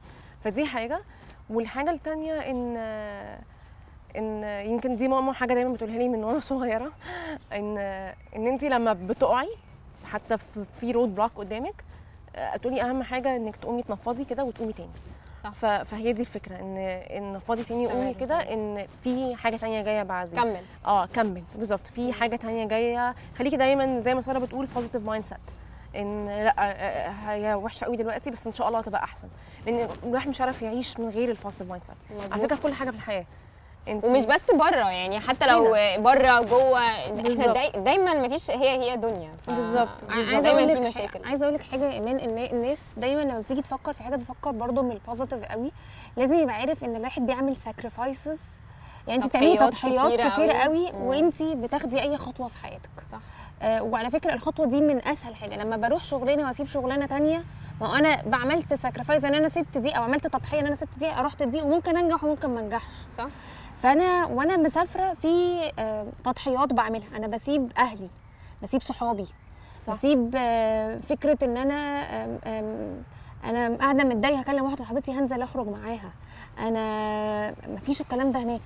فدي 0.44 0.66
حاجة. 0.66 1.00
والحاجة 1.50 1.90
التانية 1.92 2.34
إن 2.34 2.78
إن 4.18 4.44
يمكن 4.72 4.96
دي 4.98 5.08
ماما 5.08 5.34
حاجة 5.34 5.54
دايما 5.54 5.74
بتقولها 5.74 5.98
لي 5.98 6.10
من 6.10 6.24
وأنا 6.24 6.40
صغيرة 6.40 6.92
إن 7.54 7.78
إن 8.36 8.48
انت 8.48 8.64
لما 8.64 8.94
بتقعي 8.94 9.50
حتى 10.06 10.38
في- 10.38 10.66
في 10.80 10.92
roadblock 10.92 11.32
قدامك 11.36 11.84
آه، 12.36 12.58
تقولي 12.58 12.82
أهم 12.82 13.04
حاجة 13.04 13.36
إنك 13.36 13.56
تقومي 13.56 13.84
تنفضي 13.84 14.26
كده 14.26 14.44
وتقومي 14.44 14.74
تاني. 14.74 14.90
صح. 15.44 15.50
فهي 15.84 16.14
دي 16.14 16.22
الفكرة 16.22 16.56
ان 16.60 16.78
إن 17.18 17.34
نفضي 17.34 17.64
تاني 17.64 17.88
تمام، 17.88 18.14
كده 18.14 18.36
إن 18.54 18.86
في 19.04 19.36
حاجة 19.36 19.58
تانية 19.58 19.82
جاية 19.82 20.04
بعد 20.04 20.30
كمل. 20.36 20.62
آه 20.86 21.06
كمل. 21.06 21.44
بالظبط. 21.56 21.88
في 21.96 22.14
حاجة 22.14 22.36
تانية 22.36 22.66
جاية. 22.68 23.16
خليكي 23.40 23.58
دايما 23.58 24.00
زي 24.02 24.16
ما 24.16 24.22
سارة 24.22 24.40
بتقول 24.40 24.66
positive 24.66 25.06
mindset 25.06 25.38
إن 25.96 26.26
لأ 26.28 26.54
آه، 26.60 26.62
آه، 26.62 27.10
هي 27.34 27.54
وحشة 27.54 27.86
قوي 27.86 27.98
دلوقتي 27.98 28.32
بس 28.32 28.48
إن 28.48 28.54
شاء 28.54 28.68
الله 28.68 28.80
هتبقى 28.80 29.04
أحسن. 29.04 29.28
لأن 29.66 29.88
الواحد 30.04 30.30
مش 30.30 30.42
عارف 30.42 30.62
يعيش 30.62 31.00
من 31.00 31.10
غير 31.10 31.30
ال 31.30 31.70
positive 31.70 31.84
mindset 31.86 32.34
على. 32.34 32.42
فكرة 32.44 32.56
كل 32.56 32.74
حاجة 32.74 32.90
في 32.90 32.96
الحياة. 32.96 33.26
انت 33.88 34.06
ومش 34.06 34.26
بس 34.26 34.52
بره 34.54 34.90
يعني 34.90 35.20
حتى 35.20 35.48
لو 35.48 35.64
بره 35.98 36.40
جوه 36.42 36.80
إحنا. 36.80 37.54
داي 37.54 37.70
دايما 37.70 38.14
ما 38.14 38.30
فيش 38.30 38.52
هي 38.52 38.70
هي 38.92 38.98
دنيا. 38.98 39.30
ف- 39.44 39.50
بالظبط، 39.50 39.90
عايزة 40.10 40.40
دايما 40.40 40.60
أقول 40.60 40.74
في 40.76 40.82
لك 40.82 40.88
مشاكل. 40.88 41.26
عايزه 41.26 41.44
أقول 41.46 41.56
لك 41.56 41.62
حاجة 41.62 41.86
يا 41.86 41.92
إيمان 41.92 42.18
إن 42.18 42.38
الناس 42.38 42.80
دايما 42.98 43.22
لما 43.22 43.40
بتيجي 43.40 43.62
تفكر 43.62 43.94
في 43.94 44.04
حاجة 44.04 44.16
بتفكر 44.16 44.52
برضه 44.52 44.82
من 44.82 44.92
ال 44.92 44.98
positive 44.98 45.44
قوي. 45.44 45.72
لازم 46.18 46.36
يبقى 46.40 46.56
عارف 46.56 46.84
إن 46.84 46.96
الواحد 46.96 47.26
بيعمل 47.26 47.56
sacrifices 47.56 48.40
يعني 49.08 49.24
أنت 49.24 49.30
بتعملي 49.32 49.58
تضحيات 49.58 50.14
كتير 50.34 50.52
قوي. 50.52 50.88
قوي. 50.88 50.92
وأنت 51.02 51.44
بتاخدي 51.44 52.02
أي 52.02 52.18
خطوة 52.18 52.48
في 52.48 52.58
حياتك. 52.64 52.90
صح. 53.02 53.20
آه 53.62 53.84
وعلى 53.84 54.12
فكرة 54.12 54.34
الخطوة 54.34 54.66
دي 54.66 54.82
من 54.82 55.08
أسهل 55.08 55.36
حاجة. 55.36 55.56
لما 55.64 55.78
بروح 55.78 56.04
شغلانة 56.04 56.46
وأسيب 56.48 56.66
شغلانة 56.66 57.06
تانية 57.06 57.44
ما 57.82 57.88
هو 57.88 57.96
أنا 57.96 58.22
بعملت 58.26 58.74
sacrifice 58.74 59.24
إن 59.26 59.34
أنا 59.36 59.50
سبت 59.50 59.78
دي 59.78 59.90
أو 59.92 60.04
عملت 60.04 60.28
تضحية 60.28 60.60
إن 60.60 60.66
أنا 60.66 60.76
سبت 60.76 61.00
دي 61.00 61.08
رحت 61.10 61.44
دي 61.44 61.62
وممكن 61.62 61.98
أنجح 61.98 62.24
وممكن 62.24 62.50
ما 62.50 62.60
أنجحش. 62.60 62.94
صح. 63.12 63.28
فأنا 63.82 64.26
وأنا 64.26 64.58
مسافرة 64.58 65.14
في 65.14 65.62
آه، 65.80 66.08
تضحيات 66.24 66.74
بعملها. 66.74 67.18
أنا 67.18 67.28
بسيب 67.28 67.72
أهلي 67.78 68.10
بسيب 68.64 68.82
صحابي 68.82 69.26
صح. 69.88 69.94
بسيب 69.94 70.34
آه، 70.38 70.98
فكرة 71.00 71.38
إن 71.44 71.58
أنا 71.58 72.02
أنا 73.46 73.78
قاعدة 73.78 74.04
متضايقة 74.04 74.40
هكلم 74.40 74.64
واحدة 74.64 74.78
صاحبتي 74.84 75.12
هنزل 75.12 75.42
أخرج 75.42 75.68
معاها. 75.68 76.12
أنا 76.60 77.54
مفيش 77.68 78.02
الكلام 78.02 78.32
ده 78.32 78.40
هناك. 78.40 78.62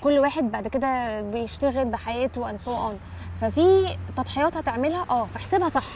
كل 0.00 0.18
واحد 0.18 0.44
بعد 0.50 0.68
كده 0.68 1.20
بيشتغل 1.20 1.84
بحياته 1.84 2.52
and 2.52 2.60
so 2.60 2.68
on. 2.68 2.94
ففي 3.40 3.96
تضحيات 4.16 4.56
هتعملها 4.56 5.06
آه 5.10 5.24
فاحسبها 5.26 5.68
صح. 5.68 5.86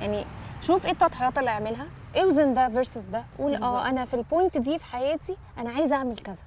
يعني 0.00 0.24
شوف 0.60 0.84
إيه 0.86 0.92
التضحيات 0.92 1.38
اللي 1.38 1.50
هعملها 1.50 1.86
اوزن 2.16 2.54
ده 2.54 2.68
versus 2.68 3.04
ده. 3.04 3.24
قول. 3.38 3.54
آه 3.54 3.88
أنا 3.88 4.04
في 4.04 4.14
ال 4.14 4.21
point 4.21 4.58
دي 4.58 4.78
في 4.78 4.84
حياتي 4.84 5.36
أنا 5.58 5.70
عايزة 5.70 5.96
أعمل 5.96 6.16
كذا. 6.18 6.42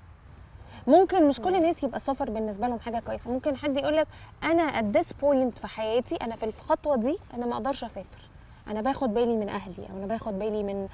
ممكن 0.88 1.28
مش 1.28 1.40
كل 1.40 1.56
الناس 1.56 1.84
يبقى 1.84 1.98
السفر 1.98 2.30
بالنسبة 2.30 2.68
لهم 2.68 2.80
حاجة 2.80 3.00
كويسة. 3.00 3.32
ممكن 3.32 3.56
حد 3.58 3.78
يقول 3.78 3.96
لك 3.98 4.08
أنا 4.44 4.82
at 4.82 4.98
this 4.98 5.08
point 5.22 5.60
في 5.60 5.68
حياتي 5.68 6.16
أنا 6.16 6.36
في 6.36 6.44
الخطوة 6.46 6.96
دي 6.96 7.18
أنا 7.34 7.46
ما 7.46 7.54
أقدرش 7.54 7.84
أسافر. 7.84 8.20
أنا 8.68 8.82
باخد 8.82 9.14
بالي 9.14 9.36
من 9.38 9.50
أهلي 9.50 9.88
أو 9.92 9.98
أنا 9.98 10.06
باخد 10.06 10.40
بالي 10.40 10.64
من 10.64 10.88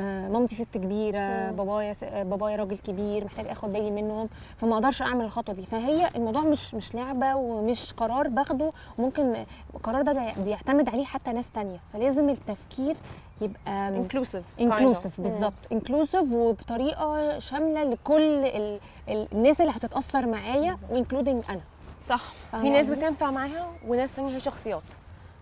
مامتي 0.00 0.54
ست 0.54 0.74
كبيرة 0.74 1.50
بابايا 1.50 1.94
آه، 2.04 2.22
بابايا 2.22 2.56
راجل 2.56 2.78
كبير 2.78 3.24
محتاج 3.24 3.46
آخد 3.48 3.72
بالي 3.72 3.90
منهم 3.90 4.28
فما 4.56 4.74
أقدرش 4.74 5.02
اعمل 5.02 5.24
الخطوة 5.24 5.54
دي. 5.54 5.62
فهي 5.62 6.08
الموضوع 6.16 6.42
مش 6.42 6.74
مش 6.74 6.94
لعبة 6.94 7.34
ومش 7.34 7.92
قرار 7.92 8.28
باخده 8.28 8.72
ممكن 8.98 9.44
القرار 9.74 10.02
ده 10.02 10.12
بي- 10.12 10.42
بيعتمد 10.44 10.88
عليه 10.88 11.04
حتى 11.04 11.32
ناس 11.32 11.50
تانية. 11.50 11.78
فلازم 11.92 12.28
التفكير 12.28 12.96
يبقى 13.40 13.88
inclusive 13.88 14.44
inclusive 14.60 15.20
بالظبط. 15.20 15.52
inclusive 15.72 16.32
وبطريقة 16.32 17.38
شاملة 17.38 17.84
لكل 17.84 18.22
ال... 18.44 18.78
ال... 19.08 19.28
الناس 19.32 19.60
اللي 19.60 19.72
هتتأثر 19.72 20.26
معايا 20.26 20.78
و 20.90 20.95
including 20.95 21.42
أنا. 21.50 21.60
صح. 22.06 22.22
في 22.50 22.70
ناس 22.70 22.90
بتنفع 22.90 23.30
معاها 23.30 23.70
وناس 23.88 24.14
تانية 24.14 24.36
هي 24.36 24.40
شخصيات. 24.40 24.82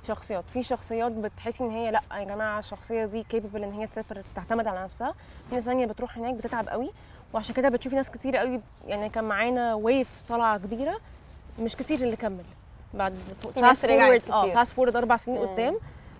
شخصيات. 0.08 0.44
في 0.52 0.62
شخصيات 0.62 1.12
بتحسي 1.12 1.64
إن 1.64 1.70
هي 1.70 1.90
لأ 1.90 2.00
يا 2.12 2.24
جماعة 2.24 2.58
الشخصية 2.58 3.04
دي 3.04 3.22
capable 3.22 3.64
إن 3.64 3.72
هي 3.72 3.86
تسافر 3.86 4.22
تعتمد 4.36 4.66
على 4.66 4.84
نفسها. 4.84 5.14
في 5.48 5.54
ناس 5.54 5.64
ثانية 5.64 5.86
بتروح 5.86 6.18
هناك 6.18 6.34
بتتعب 6.34 6.68
قوي. 6.68 6.90
وعشان 7.32 7.54
كده 7.54 7.68
بتشوفي 7.68 7.96
ناس 7.96 8.10
كتير 8.10 8.36
قوي 8.36 8.60
يعني 8.86 9.08
كان 9.08 9.24
معانا 9.24 9.74
wave 9.74 10.08
طالعة 10.28 10.58
كبيرة 10.58 11.00
مش 11.58 11.76
كتير 11.76 12.00
اللي 12.00 12.16
كمل. 12.16 12.44
بعد 12.94 13.14
رجعت 13.56 13.76
forward- 14.22 14.30
آه. 14.30 14.54
fast 14.54 14.72
forward 14.74 14.96
أربع 14.96 15.16
سنين 15.16 15.40
مم. 15.40 15.46
قدام 15.46 15.76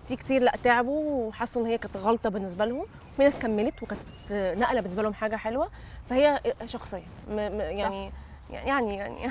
في 0.07 0.15
كتير 0.15 0.41
لأ 0.41 0.53
تعبوا 0.63 1.27
وحسوا 1.27 1.61
إن 1.61 1.67
هي 1.67 1.77
كانت 1.77 1.97
غلطة 1.97 2.29
بالنسبة 2.29 2.65
لهم. 2.65 2.85
في 3.17 3.23
ناس 3.23 3.39
كملت 3.39 3.83
وكانت 3.83 4.01
نقلة 4.31 4.81
بالنسبة 4.81 5.01
لهم 5.03 5.13
حاجة 5.13 5.35
حلوة. 5.35 5.69
فهي 6.09 6.39
شخصية. 6.65 7.03
م 7.29 7.33
م 7.35 7.61
يعني 7.61 8.11
يعني 8.51 8.95
يعني. 8.97 9.29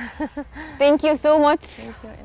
Thank 0.79 1.05
you 1.05 1.15
so 1.15 1.39
much 1.39 1.81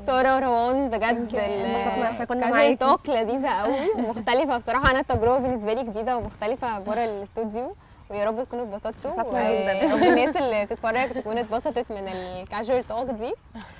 سارة 0.06 0.34
وروان 0.36 0.88
بجد 0.90 1.34
انبسطنا 1.34 2.10
إحنا 2.10 2.24
كنا 2.24 2.50
معاكي. 2.50 2.76
talk 2.76 3.08
لذيذة 3.08 3.48
قوي 3.48 3.90
ومختلفة. 3.96 4.56
بصراحة 4.56 4.90
أنا 4.90 5.00
التجربة 5.00 5.38
بالنسبة 5.38 5.72
لي 5.72 5.82
جديدة 5.82 6.16
ومختلفة 6.16 6.78
بره 6.78 7.04
الاستوديو 7.04 7.74
ويا 8.10 8.24
رب 8.24 8.44
تكونوا 8.44 8.64
اتبسطتوا. 8.64 9.12
جداً. 9.22 9.94
ورب 9.94 10.02
الناس 10.02 10.36
اللي 10.36 10.66
تتفرج 10.66 11.08
تكون 11.10 11.38
اتبسطت 11.38 11.86
من 11.90 12.08
ال 12.08 12.19
casual 12.19 12.86
talk 12.88 13.10
دي. 13.10 13.32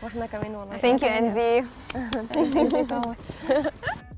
وإحنا 0.02 0.26
كمان 0.26 0.54
والله. 0.54 0.76
Thank 0.78 1.02
you 1.02 1.08
اندي 1.08 1.64
Thank 2.32 2.72
you 2.72 2.88
so 2.90 3.08
much. 3.08 3.26